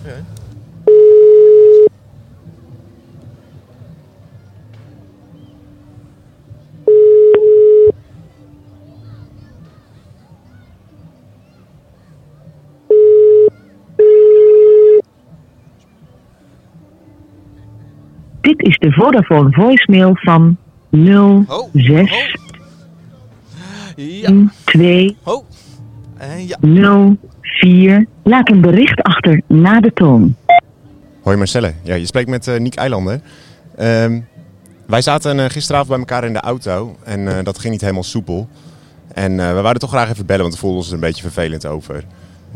[18.57, 20.57] Dit is de Vodafone voicemail van
[21.73, 22.37] 06
[23.97, 24.33] Ja.
[24.64, 25.45] 2 Oh.
[26.16, 26.59] En ja.
[27.42, 28.07] 04.
[28.23, 30.37] Laat een bericht achter na de toon.
[31.23, 31.73] Hoi Marcelle.
[31.83, 33.21] Ja, je spreekt met eh Niek Eilander.
[33.77, 34.21] Ehm,
[34.87, 38.03] wij zaten eh, gisteravond bij elkaar in de auto en eh, dat ging niet helemaal
[38.03, 38.49] soepel.
[39.14, 41.23] En eh, we wouden toch graag even bellen, want we voelden ons er een beetje
[41.23, 42.05] vervelend over.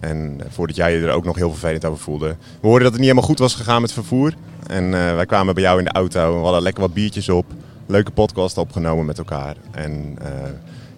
[0.01, 2.27] En eh, voordat jij je er ook nog heel vervelend over voelde.
[2.61, 4.35] We hoorden dat het niet helemaal goed was gegaan met vervoer.
[4.67, 6.37] En eh, wij kwamen bij jou in de auto.
[6.37, 7.47] We hadden lekker wat biertjes op.
[7.87, 9.57] Leuke podcast opgenomen met elkaar.
[9.71, 10.29] En eh,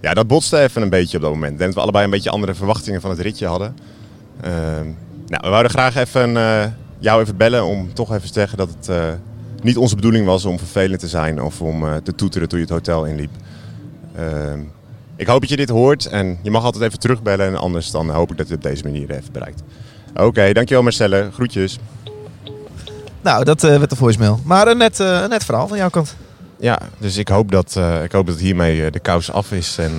[0.01, 1.53] ja, dat botste even een beetje op dat moment.
[1.53, 3.77] Ik denk dat we allebei een beetje andere verwachtingen van het ritje hadden.
[4.41, 4.87] Ehm,
[5.27, 6.33] nou, we wouden graag even
[6.99, 9.19] jou even bellen om toch even te zeggen dat het
[9.63, 12.75] niet onze bedoeling was om vervelend te zijn of om te toeteren toen je het
[12.75, 13.31] hotel inliep.
[15.17, 18.11] Ik hoop dat je dit hoort en je mag altijd even terugbellen en anders dan
[18.11, 19.63] hoop ik dat je het op deze manier even bereikt.
[20.15, 21.31] Oké, dankjewel Marcelle.
[21.33, 21.79] Groetjes.
[23.23, 24.41] Nou, dat eh, werd de voicemail.
[24.45, 26.17] Maar een net, eh, een net verhaal van jouw kant.
[26.59, 29.79] ja, dus ik hoop dat, eh, ik hoop dat hiermee de kous af is.
[29.79, 29.93] En,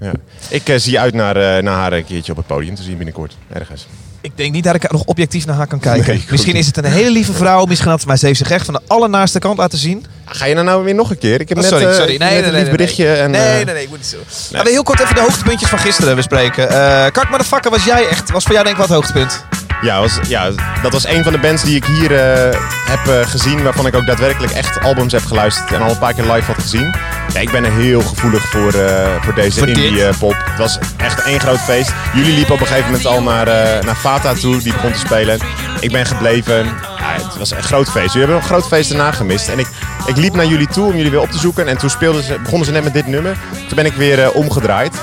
[0.00, 0.12] ja.
[0.50, 3.36] Ik zie uit naar, naar haar een keertje op het podium te zien binnenkort.
[3.48, 3.86] Ergens.
[4.22, 6.14] Ik denk niet dat ik nog objectief naar haar kan kijken.
[6.14, 7.64] Nee, misschien is het een hele lieve vrouw.
[7.64, 10.06] Misschien had ze maar ze heeft zich echt van de allernaaste kant laten zien.
[10.24, 11.40] Ga je nou, nou weer nog een keer?
[11.40, 12.16] Ik heb Oh, net, sorry, eh, sorry.
[12.16, 13.12] Nee, net nee, een lief nee, berichtje.
[13.12, 14.16] En, nee, eh, nee, nee, ik moet niet zo.
[14.50, 16.68] Laten we heel kort even de hoogtepuntjes van gisteren bespreken.
[16.68, 19.44] Eh Kak maar de Fakker was jij echt, was voor jou denk ik het hoogtepunt.
[19.82, 20.50] Ja, was, ja,
[20.82, 23.62] dat was een van de bands die ik hier eh, heb eh, gezien.
[23.62, 25.72] Waarvan ik ook daadwerkelijk echt albums heb geluisterd.
[25.72, 26.94] En al een paar keer live had gezien.
[27.32, 30.36] Ja, ik ben er heel gevoelig voor, eh, voor deze Voor indie pop.
[30.44, 31.92] Het was echt één groot feest.
[32.14, 33.46] Jullie liepen op een gegeven moment al naar,
[33.84, 34.62] naar Fata toe.
[34.62, 35.38] Die begon te spelen.
[35.80, 36.64] Ik ben gebleven.
[36.98, 38.12] Ja, het was een groot feest.
[38.12, 39.48] Jullie hebben een groot feest daarna gemist.
[39.48, 39.68] En ik,
[40.06, 41.68] ik liep naar jullie toe om jullie weer op te zoeken.
[41.68, 43.36] En toen speelden ze, begonnen ze net met dit nummer.
[43.52, 44.94] Toen ben ik weer omgedraaid.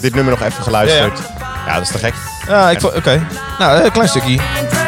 [0.00, 1.18] Dit nummer nog even geluisterd.
[1.18, 1.33] Ja,
[1.72, 2.14] dat is te gek.
[2.48, 3.26] Ja, ik oké.
[3.58, 4.83] Nou, een klein stukje.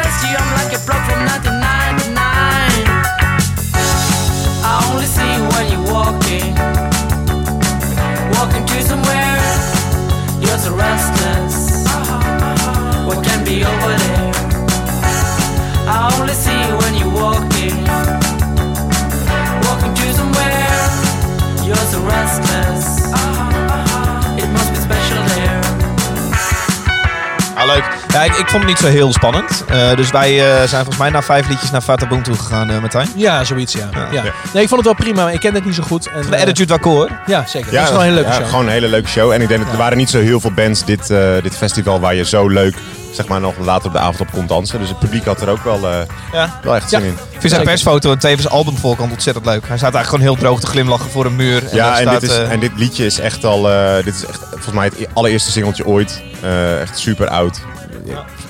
[28.13, 29.63] Ja, ik, ik vond het niet zo heel spannend.
[29.67, 32.69] Eh, dus wij eh, zijn volgens mij na vijf liedjes naar Fata Boom toe gegaan,
[32.69, 33.09] eh Martijn.
[33.15, 33.89] Ja, zoiets, ja.
[33.93, 34.07] Ja.
[34.11, 34.23] ja.
[34.53, 36.07] Nee, ik vond het wel prima, maar ik ken het niet zo goed.
[36.07, 37.09] En, De attitude wel cool, hoor.
[37.25, 37.71] Ja, zeker.
[37.71, 38.47] Ja, dat is wel een hele leuke ja, show.
[38.49, 39.31] Gewoon een hele leuke show.
[39.31, 41.99] En ik denk dat er waren niet zo heel veel bands dit, eh, dit festival
[41.99, 42.75] waar je zo leuk
[43.11, 44.79] zeg maar, nog later op de avond op kon dansen.
[44.79, 45.99] Dus het publiek had er ook wel, eh,
[46.31, 46.59] Ja.
[46.63, 47.05] wel echt zin Ja.
[47.05, 47.11] in.
[47.11, 49.67] Ik vind zijn persfoto en tevens albumvoorkant ontzettend leuk.
[49.67, 51.63] Hij staat eigenlijk gewoon heel droog te glimlachen voor een muur.
[51.69, 54.25] En ja, en staat, dit, is, en dit liedje is echt al, eh, dit is
[54.25, 56.21] echt volgens mij het allereerste singeltje ooit.
[56.41, 57.59] Eh, echt super oud.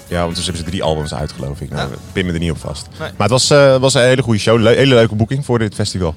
[0.07, 1.69] Ja, want dus hebben ze drie albums uit, geloof ik.
[1.71, 2.87] Nou, ik pin me er niet op vast.
[2.89, 2.99] Nee.
[2.99, 4.59] Maar het was, eh, was een hele goede show.
[4.59, 6.15] Le- hele leuke boeking voor dit festival.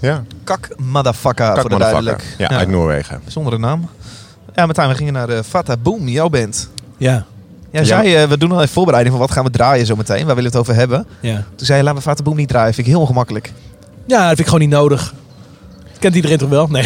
[0.00, 2.34] Ja, Kak Motherfucker, Kak voor de duidelijk.
[2.38, 3.20] Ja, uit Noorwegen.
[3.22, 3.88] Bijzondere naam.
[4.54, 6.68] Ja, Martijn, we gingen naar de Fata Boom, jouw band.
[6.96, 7.24] Ja,
[7.70, 10.26] Ja, zei je, we doen al even voorbereiding van wat gaan we draaien zo meteen.
[10.26, 11.06] Waar willen we het over hebben?
[11.20, 11.44] ja.
[11.54, 12.74] Toen zei je, laten we Fata Boom niet draaien.
[12.74, 13.52] Vind ik heel ongemakkelijk.
[14.06, 15.14] ja, dat vind ik gewoon niet nodig.
[15.98, 16.66] Kent iedereen toch wel?
[16.66, 16.82] Nee.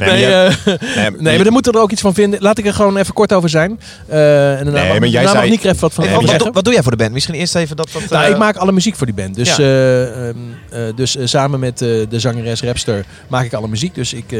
[0.00, 2.42] nee, eh, Nee, nee, maar dan moeten we er ook iets van vinden.
[2.42, 3.80] Laat ik er gewoon even kort over zijn.
[4.08, 6.50] Eh en daarna Nee, maar jij daarna mag zei- Nick even wat van wat, doe-
[6.52, 7.12] wat doe jij voor de band?
[7.12, 7.88] Misschien eerst even dat...
[7.92, 9.34] dat Nou, eh, ik maak alle muziek voor die band.
[9.34, 9.58] Dus, Ja.
[9.64, 10.36] eh, ehm,
[10.70, 13.94] eh, dus eh, samen met eh, de zangeres Rapster maak ik alle muziek.
[13.94, 14.38] Dus ik, eh,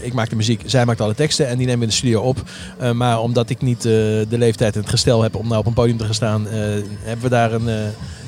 [0.00, 2.20] ik maak de muziek, zij maakt alle teksten en die nemen we in de studio
[2.20, 2.38] op.
[2.78, 5.66] Eh, maar omdat ik niet eh, de leeftijd en het gestel heb om nou op
[5.66, 6.52] een podium te gaan staan, eh,
[7.02, 7.74] hebben we daar een eh,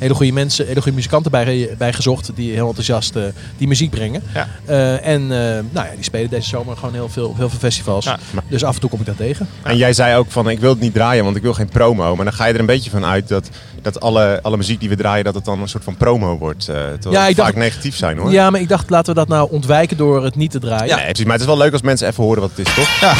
[0.03, 2.30] hele goede mensen, hele goede muzikanten bij, bij gezocht.
[2.34, 3.22] Die heel enthousiast eh,
[3.57, 4.22] die muziek brengen.
[4.34, 4.48] Ja.
[4.64, 5.38] Eh, en eh,
[5.70, 8.05] nou ja, die spelen deze zomer gewoon heel veel op heel veel festivals.
[8.05, 8.18] Ja.
[8.48, 9.48] Dus af en toe kom ik daar tegen.
[9.62, 12.16] En jij zei ook van, ik wil het niet draaien, want ik wil geen promo.
[12.16, 13.48] Maar dan ga je er een beetje van uit dat,
[13.83, 16.68] dat alle, alle muziek die we draaien, dat het dan een soort van promo wordt.
[16.68, 18.33] eh terwijl Ja, dacht- vaak negatief zijn hoor.
[18.33, 20.97] Ja, maar ik dacht laten we dat nou ontwijken door het niet te draaien.
[20.97, 21.24] Nee, precies.
[21.24, 22.89] Maar het is wel leuk als mensen even horen wat het is, toch?
[23.01, 23.14] Ja,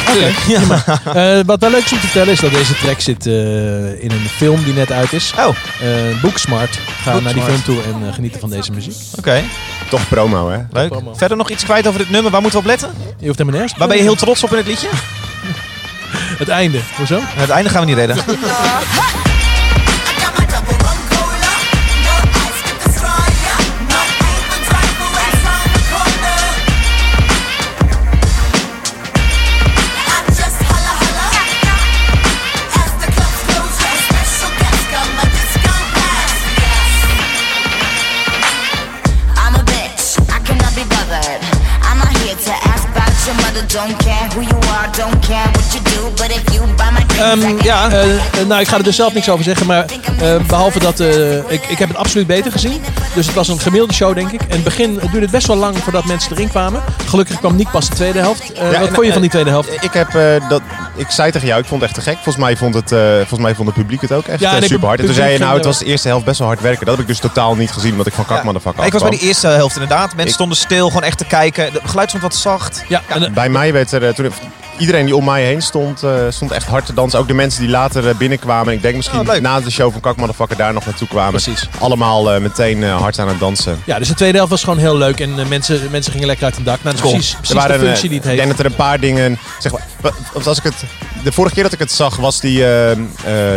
[0.47, 0.87] tuurlijk.
[1.39, 3.33] Eh, wat wel leuk is om te vertellen is dat deze track zit eh,
[4.03, 5.33] in een film die net uit is.
[5.39, 6.79] Oh, Eh Booksmart.
[7.03, 7.63] Ga naar die Booksmart.
[7.63, 8.95] film toe en eh, genieten van deze muziek.
[9.19, 9.43] oké.
[9.91, 10.59] Toch promo, hè?
[10.73, 10.89] Leuk.
[10.91, 11.15] Promo.
[11.15, 12.31] Verder nog iets kwijt over dit nummer?
[12.33, 12.91] Waar moeten we op letten?
[13.19, 13.79] Je hoeft helemaal nergens.
[13.79, 14.89] Waar ben je heel trots op in het liedje?
[16.39, 16.81] Het einde.
[16.97, 17.19] Hoezo?
[17.23, 18.17] Het einde gaan we niet redden.
[45.11, 45.51] Can
[47.63, 49.85] ja, eh, nou ik ga er dus zelf niks over zeggen, maar
[50.21, 52.81] eh, behalve dat eh, ik, ik heb het absoluut beter gezien.
[53.15, 54.41] Dus het was een gemiddelde show denk ik.
[54.43, 56.83] In het begin duurde het best wel lang voordat mensen erin kwamen.
[57.07, 58.53] Gelukkig kwam Nick pas de tweede helft.
[58.53, 59.85] Eh, Ja, wat en, vond je van die tweede helft?
[59.85, 60.63] Ik, heb, eh, dat,
[60.97, 62.15] ik zei tegen jou, ik vond het echt te gek.
[62.15, 64.69] Volgens mij vond het, eh, volgens mij vond het publiek het ook echt Ja, nee,
[64.69, 65.01] super hard.
[65.01, 66.87] En toen zei je, nou, het was de eerste helft best wel hard werken.
[66.87, 69.03] Dat heb ik dus totaal niet gezien, omdat ik van Kakman de vak ik was
[69.03, 70.07] bij die eerste helft inderdaad.
[70.07, 71.73] Mensen Ik- stonden stil, gewoon echt te kijken.
[71.73, 72.85] De geluid stond wat zacht.
[72.89, 74.33] Ja, en, Bij mij werd er, toen,
[74.83, 77.19] iedereen die om mij heen stond, eh, stond echt hard te dansen.
[77.19, 78.73] Ook de mensen die later eh, binnenkwamen.
[78.73, 81.31] Ik denk misschien Oh, na de show van Vakker daar nog naartoe kwamen.
[81.31, 81.69] Precies.
[81.79, 83.79] Allemaal eh, meteen eh, hard aan het dansen.
[83.85, 86.55] ja, dus de tweede helft was gewoon heel leuk en mensen, mensen gingen lekker uit
[86.55, 86.83] hun dak.
[86.83, 88.45] Nou, dat is precies, precies er waren, de functie die het ik heeft.
[88.47, 89.39] denk dat er een paar dingen.
[89.59, 90.85] Zeg maar, want als ik het,
[91.25, 92.99] de vorige keer dat ik het zag, was die eh, eh,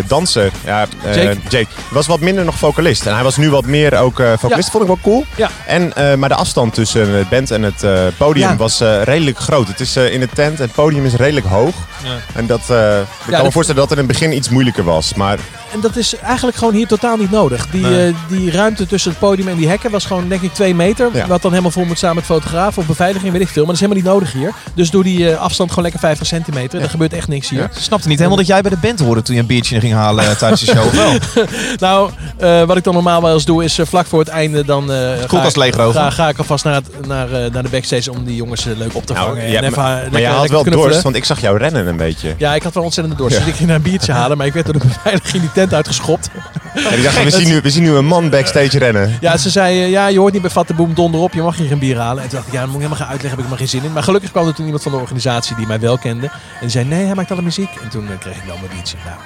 [0.07, 0.51] danser.
[0.65, 1.37] Ja, eh, Jake.
[1.49, 1.67] Jake.
[1.89, 3.05] Was wat minder nog vocalist.
[3.05, 4.65] En hij was nu wat meer ook vocalist.
[4.65, 4.71] Ja.
[4.71, 5.25] Vond ik wel cool.
[5.35, 5.49] Ja.
[5.67, 7.85] En, maar de afstand tussen het band en het
[8.17, 8.55] podium Ja.
[8.55, 9.67] was redelijk groot.
[9.67, 10.57] Het is in de tent.
[10.59, 11.75] Het podium is redelijk hoog.
[12.03, 12.09] Ja.
[12.33, 15.13] En dat, ik kan me voorstellen dat het in het begin iets moeilijker was.
[15.13, 15.39] Maar
[15.73, 17.67] En dat is eigenlijk gewoon hier totaal niet nodig.
[17.67, 18.15] Die, Nee.
[18.27, 21.09] die ruimte tussen het podium en die hekken was gewoon denk ik twee meter.
[21.13, 21.27] Ja.
[21.27, 23.65] Wat dan helemaal vol moet staan met fotograaf of beveiliging, weet ik veel.
[23.65, 24.53] Maar dat is helemaal niet nodig hier.
[24.73, 26.81] Dus doe die afstand gewoon lekker 50 centimeter.
[26.81, 27.54] Er gebeurt echt niks hier.
[27.63, 29.93] Ik snapte niet helemaal dat jij bij de band hoorde toen je een biertje ging
[29.93, 30.93] halen eh, tijdens de show.
[30.93, 31.13] Wel.
[31.89, 34.65] nou, eh, wat ik dan normaal wel eens doe is eh, vlak voor het einde
[34.65, 34.97] dan eh,
[35.27, 38.63] ga, ik- ga, ga ik alvast naar, het, naar, naar de backstage om die jongens
[38.63, 39.33] leuk op te vangen.
[39.35, 41.87] nou, en ja, even, maar, maar jij had wel dorst, want ik zag jou rennen
[41.87, 42.35] een beetje.
[42.37, 43.33] Ja, ik had wel ontzettende dorst.
[43.37, 43.41] Ja.
[43.41, 45.73] Dus ik ging naar een biertje halen, maar ik werd door de beveiliging die tent
[45.73, 46.29] uitgeschopt.
[46.75, 49.17] Ja, die dachten, we, zien nu, we zien nu een man backstage rennen.
[49.21, 51.67] Ja, ze zei, ja, je hoort niet bij Vatte Boom donder op, je mag hier
[51.67, 52.23] geen bier halen.
[52.23, 53.79] En toen dacht ik, ja, dan moet ik helemaal gaan uitleggen, heb ik maar geen
[53.79, 53.93] zin in.
[53.93, 56.25] Maar gelukkig kwam er toen iemand van de organisatie die mij wel kende.
[56.25, 56.31] En
[56.61, 57.69] die zei, nee, hij maakt alle muziek.
[57.83, 58.97] En toen eh, kreeg ik wel mijn biertje.
[59.05, 59.17] Nou,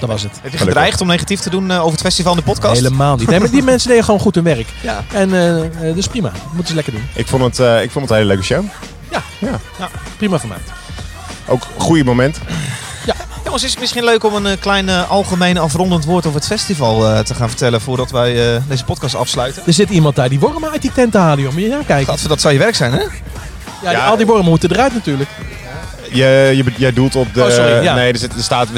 [0.00, 0.32] dat was het.
[0.42, 2.80] Heb je gedreigd om negatief te doen eh, over het festival in de podcast?
[2.82, 3.28] Helemaal niet.
[3.28, 4.66] Nee, maar die mensen deden gewoon goed hun werk.
[4.82, 5.04] Ja.
[5.12, 6.32] En eh, eh, dus prima.
[6.48, 7.02] Moeten ze lekker doen.
[7.14, 8.64] Ik vond het, eh, ik vond het een hele leuke show.
[9.10, 9.58] Ja, Ja.
[9.78, 10.38] ja prima.
[11.46, 12.38] Ook een goede moment.
[13.44, 17.06] Jongens, is het misschien leuk om een klein eh, algemeen afrondend woord over het festival
[17.08, 19.62] eh, te gaan vertellen voordat wij eh, deze podcast afsluiten?
[19.66, 21.52] Er zit iemand daar die wormen uit die tent te halen, joh.
[21.52, 22.06] Moet je kijken.
[22.06, 22.98] Gadver, dat zou je werk zijn, hè?
[22.98, 23.08] Ja,
[23.82, 24.06] die- Ja.
[24.06, 25.30] al die wormen moeten eruit natuurlijk.
[26.10, 27.42] Je, je, jij doelt op de...
[27.42, 27.94] Oh, sorry, ja.
[27.94, 28.68] Nee, er, zit, er staat...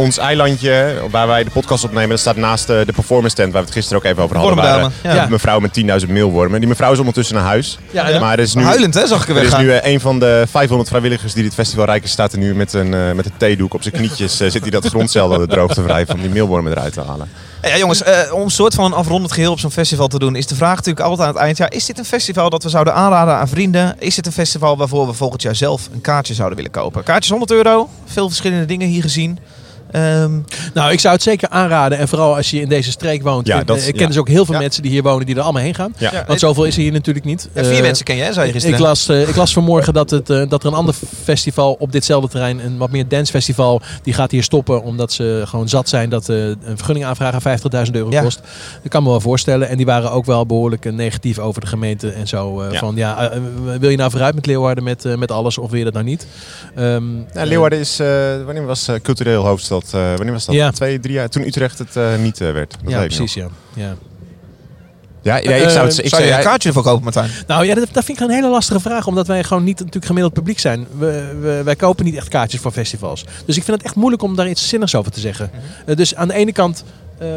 [0.00, 3.60] ons eilandje, waar wij de podcast opnemen, dat staat naast de, de performance tent, waar
[3.62, 4.54] we het gisteren ook even over hadden.
[4.54, 5.26] Wormdame, Waar, eh, ja.
[5.28, 6.60] Mevrouw met 10.000 meelwormen.
[6.60, 7.78] Die mevrouw is ondertussen naar huis.
[7.90, 8.20] Ja, ja.
[8.20, 10.18] Maar er is nu, Huilend, hè, zag ik er er is nu eh, een van
[10.18, 13.32] de 500 vrijwilligers die dit festival rijken, staat er nu met een, eh, met een
[13.36, 14.40] theedoek op zijn knietjes.
[14.40, 17.28] eh, zit hij dat grondcel de droog te wrijven om die meelwormen eruit te halen.
[17.62, 20.36] Ja, jongens, eh, om een soort van een afrondend geheel op zo'n festival te doen,
[20.36, 21.56] is de vraag natuurlijk altijd aan het eind.
[21.56, 23.96] Ja, is dit een festival dat we zouden aanraden aan vrienden?
[23.98, 27.02] Is dit een festival waarvoor we volgend jaar zelf een kaartje zouden willen kopen?
[27.02, 29.38] Kaartjes 100 euro, veel verschillende dingen hier gezien.
[29.92, 30.32] Ehm,
[30.74, 31.98] Nou, ik zou het zeker aanraden.
[31.98, 33.46] En vooral als je in deze streek woont.
[33.46, 34.06] Ja, Ik- dat- ik ken ja.
[34.06, 34.60] dus ook heel veel Ja.
[34.60, 35.94] mensen die hier wonen die er allemaal heen gaan.
[36.26, 37.48] Want zoveel is er hier natuurlijk niet.
[37.54, 38.78] ja, vier Eh, mensen ken je, hè, zei je gisteren.
[38.78, 41.92] Ik las, eh, ik las vanmorgen dat, het, eh, dat er een ander festival op
[41.92, 46.10] ditzelfde terrein, een wat meer dancefestival, die gaat hier stoppen omdat ze gewoon zat zijn
[46.10, 48.22] dat eh, een vergunning aanvragen 50.000 euro Ja.
[48.22, 48.40] kost.
[48.82, 49.68] Dat kan me wel voorstellen.
[49.68, 52.60] En die waren ook wel behoorlijk eh, negatief over de gemeente en zo.
[52.60, 52.78] eh, Ja.
[52.78, 53.30] Van ja,
[53.80, 56.26] wil je nou vooruit met Leeuwarden met, met alles of wil je dat nou niet?
[56.74, 57.02] Ehm,
[57.34, 58.06] Ja, Leeuwarden is, eh,
[58.44, 59.79] wanneer was eh, cultureel hoofdstad?
[59.84, 60.54] Eh, wanneer was dat?
[60.54, 60.70] Ja.
[60.70, 61.28] Twee, drie jaar.
[61.28, 62.70] Toen Utrecht het eh, niet eh, werd.
[62.70, 63.42] Dat ja, weet ik precies.
[63.42, 63.50] nog.
[63.74, 63.82] Ja.
[63.84, 63.94] Ja.
[65.22, 67.30] Ja, ja, ik zou het ik zou je een kaartje ervoor kopen, Martijn?
[67.46, 69.06] Nou ja, dat, dat vind ik een hele lastige vraag.
[69.06, 70.86] Omdat wij gewoon niet natuurlijk gemiddeld publiek zijn.
[70.98, 73.24] We, we- wij kopen niet echt kaartjes voor festivals.
[73.46, 75.50] Dus ik vind het echt moeilijk om daar iets zinnigs over te zeggen.
[75.52, 75.90] Mhm.
[75.90, 76.84] Eh, dus aan de ene kant
[77.18, 77.28] eh,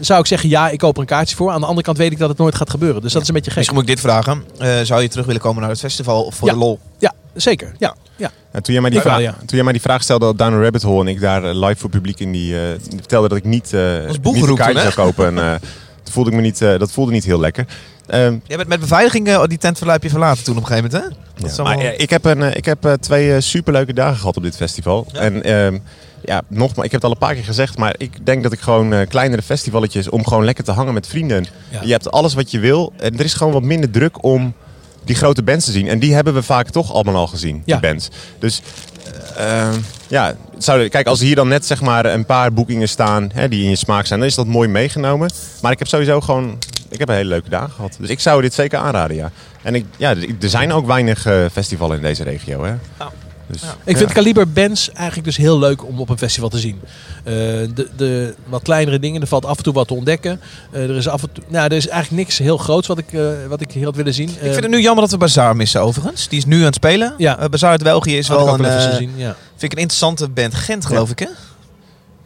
[0.00, 1.50] zou ik zeggen, ja, ik koop er een kaartje voor.
[1.50, 3.02] Aan de andere kant weet ik dat het nooit gaat gebeuren.
[3.02, 3.58] Dus dat is een beetje gek.
[3.58, 4.44] Misschien moet ik dit vragen.
[4.58, 6.54] Eh, zou je terug willen komen naar het festival of voor Ja.
[6.54, 6.78] de lol?
[6.98, 7.72] Ja, zeker.
[7.78, 8.30] Ja, ja.
[8.50, 9.32] En toen, jij mij die wel, vraag, ja.
[9.32, 11.54] toen jij mij die vraag stelde op Down a Rabbit Hole en ik daar eh,
[11.54, 12.62] live voor publiek in die eh,
[12.96, 13.80] vertelde dat ik niet, eh
[14.22, 15.38] niet een kaartje zou kopen.
[15.38, 15.60] En,
[16.02, 17.66] toen voelde ik me niet, dat voelde niet heel lekker.
[18.06, 21.14] Ehm, Jij bent met beveiliging die tent heb je verlaten toen op een gegeven moment,
[21.14, 21.42] hè?
[21.42, 25.06] Dat Ja, maar, ik heb, een, ik heb twee superleuke dagen gehad op dit festival.
[25.12, 25.20] Ja.
[25.20, 25.78] En ehm,
[26.24, 28.60] ja, nogmaals, ik heb het al een paar keer gezegd, maar ik denk dat ik
[28.60, 31.46] gewoon kleinere festivalletjes om gewoon lekker te hangen met vrienden.
[31.68, 31.80] Ja.
[31.82, 34.54] Je hebt alles wat je wil en er is gewoon wat minder druk om
[35.04, 35.88] die grote bands te zien.
[35.88, 37.78] En die hebben we vaak toch allemaal al gezien, Ja.
[37.78, 38.08] die bands.
[38.38, 38.62] Dus
[39.36, 39.78] eh, ehm,
[40.08, 43.62] ja, zou, kijk, als hier dan net zeg maar een paar boekingen staan hè, die
[43.64, 45.30] in je smaak zijn, dan is dat mooi meegenomen.
[45.62, 47.96] Maar ik heb sowieso gewoon, ik heb een hele leuke dagen gehad.
[48.00, 49.30] Dus ik zou dit zeker aanraden, ja.
[49.62, 52.74] En ik, ja, er zijn ook weinig eh, festivals in deze regio, hè.
[53.46, 56.80] Dus, Ik vind kaliber bands eigenlijk dus heel leuk om op een festival te zien.
[57.24, 57.34] Eh,
[57.74, 60.40] de, de wat kleinere dingen, er valt af en toe wat te ontdekken.
[60.70, 63.12] Eh, er is af en toe, nou, er is eigenlijk niks heel groots wat ik,
[63.12, 64.28] eh, wat ik heel had willen zien.
[64.28, 66.28] Ik vind het nu jammer dat we Bazaar missen overigens.
[66.28, 67.14] Die is nu aan het spelen.
[67.18, 67.48] Ja.
[67.48, 69.36] Bazaar uit België is wel een, eh, ja.
[69.50, 70.54] vind ik een interessante band.
[70.54, 71.28] Gent geloof ik hè?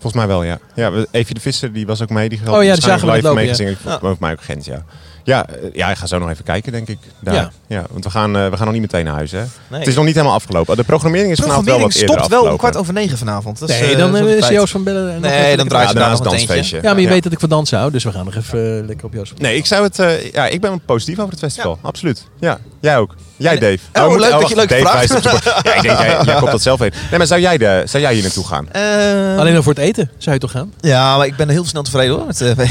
[0.00, 0.58] Volgens mij wel, ja.
[0.74, 2.28] ja Evie de Visser, die was ook mee.
[2.28, 3.76] Die Oh ja, die zagen we live lopen, meegezingen.
[3.84, 3.98] ja.
[3.98, 4.84] Volgens mij ook Gent, ja.
[5.28, 6.98] Ja, eh, ja, ik ga zo nog even kijken, denk ik.
[7.20, 7.34] Daar.
[7.34, 7.50] Ja.
[7.66, 7.84] Ja.
[7.90, 9.38] want we gaan, eh, we gaan nog niet meteen naar huis, hè.
[9.68, 9.78] Nee.
[9.78, 10.76] Het is nog niet helemaal afgelopen.
[10.76, 13.58] De programmering is vanavond wel wat Programmering stopt wel om kwart over negen vanavond.
[13.58, 14.48] Dat is, Nee, eh, dan is.
[14.48, 15.20] Joost van Bellen.
[15.20, 16.76] nog Nee, dan draait Ja, ze daarna een dansfeestje.
[16.76, 17.08] Ja, maar je Ja.
[17.08, 19.38] weet dat ik van dansen hou, dus we gaan nog even lekker op Joost van
[19.42, 19.98] Nee, ik zou het...
[19.98, 21.78] eh, ja, ik ben positief over het festival.
[21.82, 22.24] Absoluut.
[22.40, 22.58] Ja,
[22.88, 23.14] jij ook.
[23.36, 23.78] Jij, Dave.
[23.92, 25.22] Oh, leuk dat wacht, je leuk vraagt.
[25.64, 26.92] Ja, ik denk, jij, jij komt dat zelf heen.
[27.10, 28.72] Nee, maar zou jij, de, zou jij hier naartoe gaan?
[28.72, 30.72] Eh, Alleen nog voor het eten zou je toch gaan?
[30.80, 32.26] Ja, maar ik ben heel snel tevreden hoor.
[32.26, 32.56] Met, eh,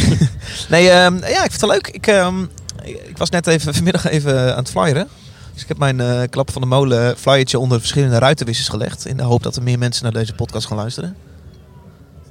[0.69, 1.87] nee, ehm, ja, ik vind het wel leuk.
[1.87, 2.41] Ik, ehm,
[2.83, 5.07] ik ik was net even vanmiddag even aan het flyeren.
[5.53, 9.05] Dus ik heb mijn eh, klap van de molen flyertje onder verschillende ruitenwissers gelegd.
[9.05, 11.15] In de hoop dat er meer mensen naar deze podcast gaan luisteren.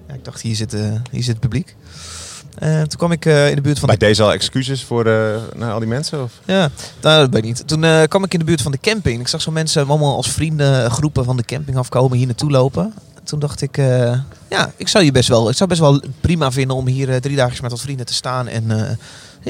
[0.08, 0.80] Ja, ik dacht, hier zit, eh,
[1.10, 1.76] hier zit het publiek.
[2.58, 4.06] Eh, toen kwam ik eh, in de buurt van Bij de...
[4.06, 5.04] deze al excuses voor
[5.54, 6.22] naar al die mensen?
[6.22, 6.32] Of?
[6.44, 7.68] Ja, nou, dat weet ik niet.
[7.68, 9.20] Toen kwam ik in de buurt van de camping.
[9.20, 12.94] Ik zag zo mensen allemaal als vrienden, groepen van de camping afkomen, hier naartoe lopen.
[13.24, 13.76] Toen dacht ik,
[14.48, 17.36] ja, ik zou je best wel, ik zou best wel prima vinden om hier drie
[17.36, 18.98] dagen met wat vrienden te staan en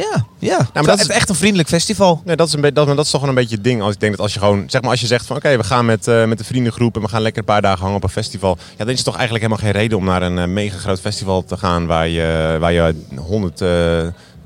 [0.03, 0.57] Ja, ja.
[0.57, 2.22] maar maar dat is- echt een vriendelijk festival.
[2.24, 3.82] Nee, dat is, een beetje, dat, maar dat is toch wel een beetje het ding.
[3.82, 5.64] Als ik denk dat als je gewoon, zeg maar, als je zegt van oké, we
[5.64, 8.03] gaan met, eh, met de vriendengroep en we gaan lekker een paar dagen hangen op
[8.03, 8.59] een festival.
[8.70, 11.01] Ja, dan is het toch eigenlijk helemaal geen reden om naar een eh, mega groot
[11.01, 13.68] festival te gaan waar je, waar je 100 eh,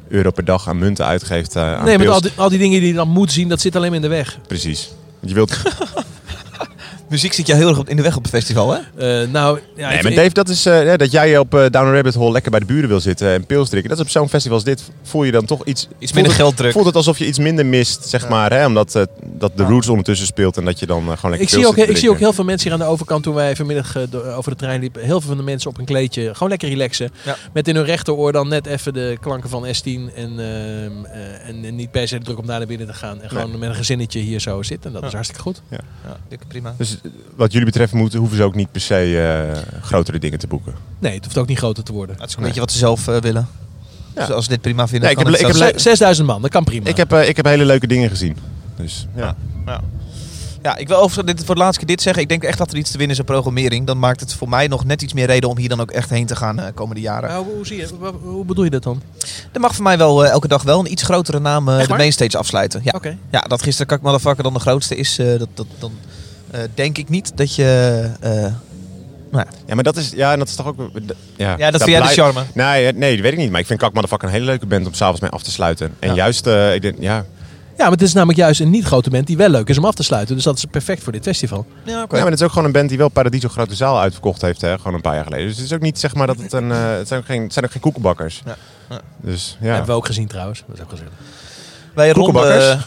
[0.09, 1.57] euro per dag aan munten uitgeeft.
[1.57, 3.61] eh, aan Nee, maar al die, al die dingen die je dan moet zien, dat
[3.61, 4.39] zit alleen maar in de weg.
[4.47, 4.91] Precies.
[5.21, 5.57] Je wilt.
[7.11, 8.79] Muziek zit je heel erg op- in de weg op het festival, hè?
[9.23, 11.87] Eh, nou, ja, nee, maar Dave, dat is eh, ja, dat jij op eh, Down
[11.87, 13.89] a Rabbit Hole lekker bij de buren wil zitten en pils drinken.
[13.91, 14.83] Dat is op zo'n festival als dit.
[15.03, 15.89] Voel je dan toch iets.
[16.01, 16.73] minder het- gelddruk.
[16.73, 18.53] Voelt het alsof je iets minder mist, zeg maar.
[18.53, 18.67] Hè?
[18.67, 21.67] Omdat eh, dat de Roots ondertussen speelt en dat je dan gewoon lekker Ik zie,
[21.67, 23.97] ook, ik zie ook heel veel mensen hier aan de overkant toen wij vanmiddag
[24.37, 25.03] over de trein liepen.
[25.03, 27.11] Heel veel van de mensen op een kleedje gewoon lekker relaxen.
[27.25, 27.37] Ja.
[27.53, 29.85] Met in hun rechteroor dan net even de klanken van S10.
[29.85, 32.93] En, ehm, eh, en, en niet per se de druk om daar naar binnen te
[32.95, 33.23] gaan.
[33.23, 34.93] En gewoon met een gezinnetje hier zo zitten.
[34.93, 35.63] Dat is hartstikke goed.
[35.71, 35.79] Ja.
[36.49, 36.75] Prima.
[36.79, 36.97] Dus
[37.37, 39.21] wat jullie betreft moeten, hoeven ze ook niet per se
[39.55, 40.75] eh, grotere dingen te boeken.
[40.99, 42.17] Nee, het hoeft ook niet groter te worden.
[42.19, 43.49] Dat is een beetje wat ze zelf eh, willen.
[44.15, 46.27] Dus als ze dit prima vinden, Nee, ik heb- het ik heb zelfs- le- 6000
[46.27, 46.87] man, dat kan prima.
[46.89, 48.37] Ik heb, eh, ik heb hele leuke dingen gezien.
[48.77, 49.37] Dus ja.
[49.67, 49.81] Ja.
[50.63, 52.23] Ja, ik wil over dit voor de laatste keer dit zeggen.
[52.23, 53.87] Ik denk echt dat er iets te winnen is aan programmering.
[53.87, 56.11] Dan maakt het voor mij nog net iets meer reden om hier dan ook echt
[56.11, 57.29] heen te gaan de komende jaren.
[57.31, 57.89] Nou, hoe, zie je,
[58.23, 59.03] hoe bedoel je dat dan?
[59.53, 62.81] Er mag voor mij wel elke dag wel een iets grotere naam de mainstage afsluiten.
[62.85, 62.93] Ja.
[62.97, 63.17] Oké.
[63.31, 65.93] ja, dat gisteren Kak Motherfucker dan de grootste is, eh, dat, dat, dan
[66.51, 68.11] eh, denk ik niet dat je...
[68.21, 68.31] eh,
[69.31, 69.47] nou ja.
[69.67, 70.77] Ja, maar dat is, ja, en dat is toch ook...
[71.37, 72.43] Ja, Ja, dat vind jij de charme.
[72.55, 73.51] Nee, eh, nee, dat weet ik niet.
[73.51, 75.95] Maar ik vind Kak Motherfucker een hele leuke band om s'avonds mee af te sluiten.
[75.99, 76.15] En Ja.
[76.15, 77.25] juist, eh, ik denk, ja...
[77.77, 79.85] Ja, maar het is namelijk juist een niet grote band die wel leuk is om
[79.85, 80.35] af te sluiten.
[80.35, 81.67] Dus dat is perfect voor dit festival.
[81.85, 84.43] Ja, Ja, maar het is ook gewoon een band die wel Paradiso Grote Zaal uitverkocht
[84.43, 85.47] heeft, hè, gewoon een paar jaar geleden.
[85.47, 86.71] Dus het is ook niet, zeg maar, dat het een...
[86.73, 88.43] eh, het, zijn ook geen, het zijn ook geen koekenbakkers.
[88.45, 88.57] Ja.
[88.91, 89.01] Ja.
[89.21, 89.67] Dus, ja.
[89.69, 90.63] Hebben we ook gezien trouwens.
[90.67, 91.13] Dat is ook gezellig.
[91.95, 92.67] Wij Koekenbakkers?
[92.69, 92.85] ronden...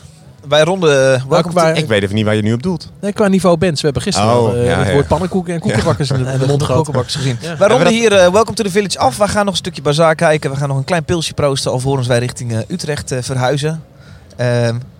[0.48, 1.22] Wij ronden...
[1.24, 2.91] Ook welkom waar- Ik weet even niet waar je nu op doelt.
[3.02, 3.80] Nee, qua niveau bands.
[3.80, 4.94] We hebben gisteren Oh, al, eh, ja, het ja.
[4.94, 7.38] woord pannenkoeken en koekenbakkers in de, in de mond gezien.
[7.41, 7.58] Ja.
[7.58, 9.18] Wij ronden hier eh, Welcome to the Village af.
[9.18, 10.52] We gaan nog een stukje bazaar kijken.
[10.52, 13.84] We gaan nog een klein pilsje proosten alvorens wij richting eh, Utrecht eh, verhuizen.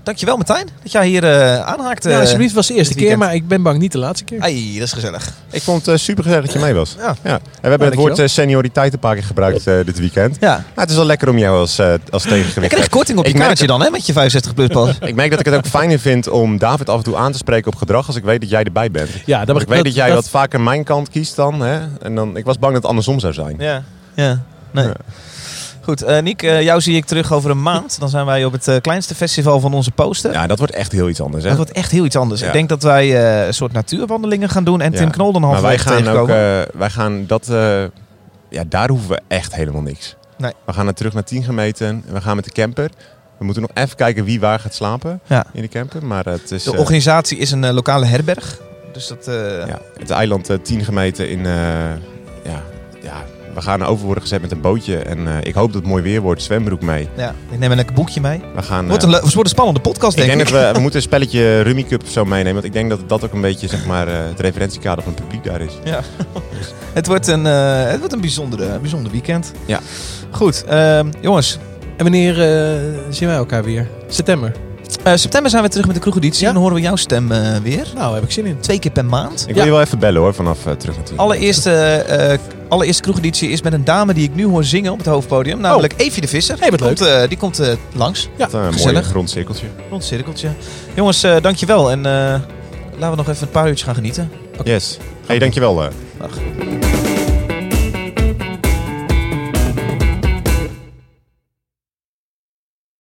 [0.04, 2.04] Dankjewel Martijn dat jij hier eh aanhaakt.
[2.04, 2.50] Ja, eh, alsjeblieft.
[2.50, 4.40] Het was de eerste keer, maar ik ben bang niet de laatste keer.
[4.42, 5.30] Ai, dat is gezellig.
[5.52, 6.96] Ik vond het super gezellig dat je mee was.
[6.98, 7.04] Ja.
[7.04, 7.10] Ja.
[7.14, 8.06] En we hebben het dankjewel.
[8.08, 10.38] woord eh, senioriteit een paar keer gebruikt dit weekend.
[10.40, 10.50] Ja.
[10.56, 11.80] Maar het is wel lekker om jou als,
[12.10, 14.90] als Je tegengewicht krijgt korting op je kaartje dan hè, met je 65 plus pas.
[15.10, 17.38] Ik merk dat ik het ook fijner vind om David af en toe aan te
[17.38, 19.10] spreken op gedrag als ik weet dat jij erbij bent.
[19.26, 21.62] Ja, dat ik weet dat, dat- jij dat- wat vaker mijn kant kiest dan.
[21.62, 21.80] Hè?
[22.02, 23.56] En dan ik was bang dat het andersom zou zijn.
[23.60, 23.84] Ja.
[24.16, 24.42] Ja.
[24.72, 24.86] Nee.
[24.86, 24.94] Ja.
[25.84, 28.00] Goed, eh Niek, eh, jou zie ik terug over een maand.
[28.00, 30.32] Dan zijn wij op het eh, kleinste festival van onze poster.
[30.32, 31.44] Ja, dat wordt echt heel iets anders.
[31.44, 31.50] Hè?
[31.50, 32.42] Dat wordt echt heel iets anders.
[32.42, 32.48] Ja.
[32.48, 34.98] Ik denk dat wij een soort natuurwandelingen gaan doen en Ja.
[34.98, 36.36] Tim Knol dan halverwege ook, tegenkomen.
[36.36, 37.48] eh, wij gaan dat,
[38.50, 40.16] ja, daar hoeven we echt helemaal niks.
[40.38, 40.52] Nee.
[40.66, 42.90] We gaan er terug naar 10 gemeten en we gaan met de camper.
[43.38, 45.46] We moeten nog even kijken wie waar gaat slapen Ja.
[45.54, 46.06] in de camper.
[46.06, 48.60] Maar het is, De organisatie is een lokale herberg.
[48.94, 49.26] Dus dat...
[49.68, 51.40] ja, het eiland eh, 10 gemeten in,
[52.44, 52.62] ja,
[53.02, 53.24] ja,
[53.54, 54.98] we gaan over worden gezet met een bootje.
[54.98, 57.08] En eh, ik hoop dat het mooi weer wordt, zwembroek mee.
[57.18, 58.42] Ja, ik neem een lekker boekje mee.
[58.56, 60.54] We gaan, Wordt eh, een, le- wordt een spannende podcast, ik denk denk ik.
[60.56, 62.54] dat we, we moeten een spelletje Rummy Cup of zo meenemen.
[62.54, 65.22] Want ik denk dat dat ook een beetje zeg maar, eh, het referentiekader van het
[65.22, 65.72] publiek daar is.
[65.84, 66.00] Ja.
[66.94, 69.52] het, wordt een, eh, het wordt een bijzondere, bijzonder weekend.
[69.66, 69.80] Ja.
[70.32, 71.58] Goed, ehm, jongens.
[71.98, 72.80] En wanneer eh,
[73.10, 73.88] zien wij elkaar weer?
[74.08, 74.52] September.
[75.04, 76.48] Eh, september zijn we terug met de kroegeditie.
[76.48, 77.88] En dan horen we jouw stem eh, weer.
[77.96, 78.60] Nou, heb ik zin in.
[78.60, 79.46] Twee keer per maand.
[79.48, 81.18] Ik wil je wel even bellen hoor, vanaf eh, terug naar 10.
[81.18, 82.38] Allereerste, eh
[82.70, 85.60] allereerste kroegeditie is met een dame die ik nu hoor zingen op het hoofdpodium.
[85.60, 86.60] Namelijk Evie de Visser.
[86.60, 88.30] Hey, wat die komt, eh, die komt eh, langs.
[88.38, 89.12] Ja, een mooi gezellig.
[89.14, 89.66] rond cirkeltje.
[89.90, 90.50] Rond cirkeltje.
[90.94, 91.92] Jongens, eh, dankjewel.
[91.92, 92.12] En eh,
[93.00, 94.32] laten we nog even een paar uurtjes gaan genieten.
[94.64, 94.98] Yes.
[95.26, 95.84] Hey, dankjewel.
[95.84, 95.88] eh.
[96.20, 96.32] Dag.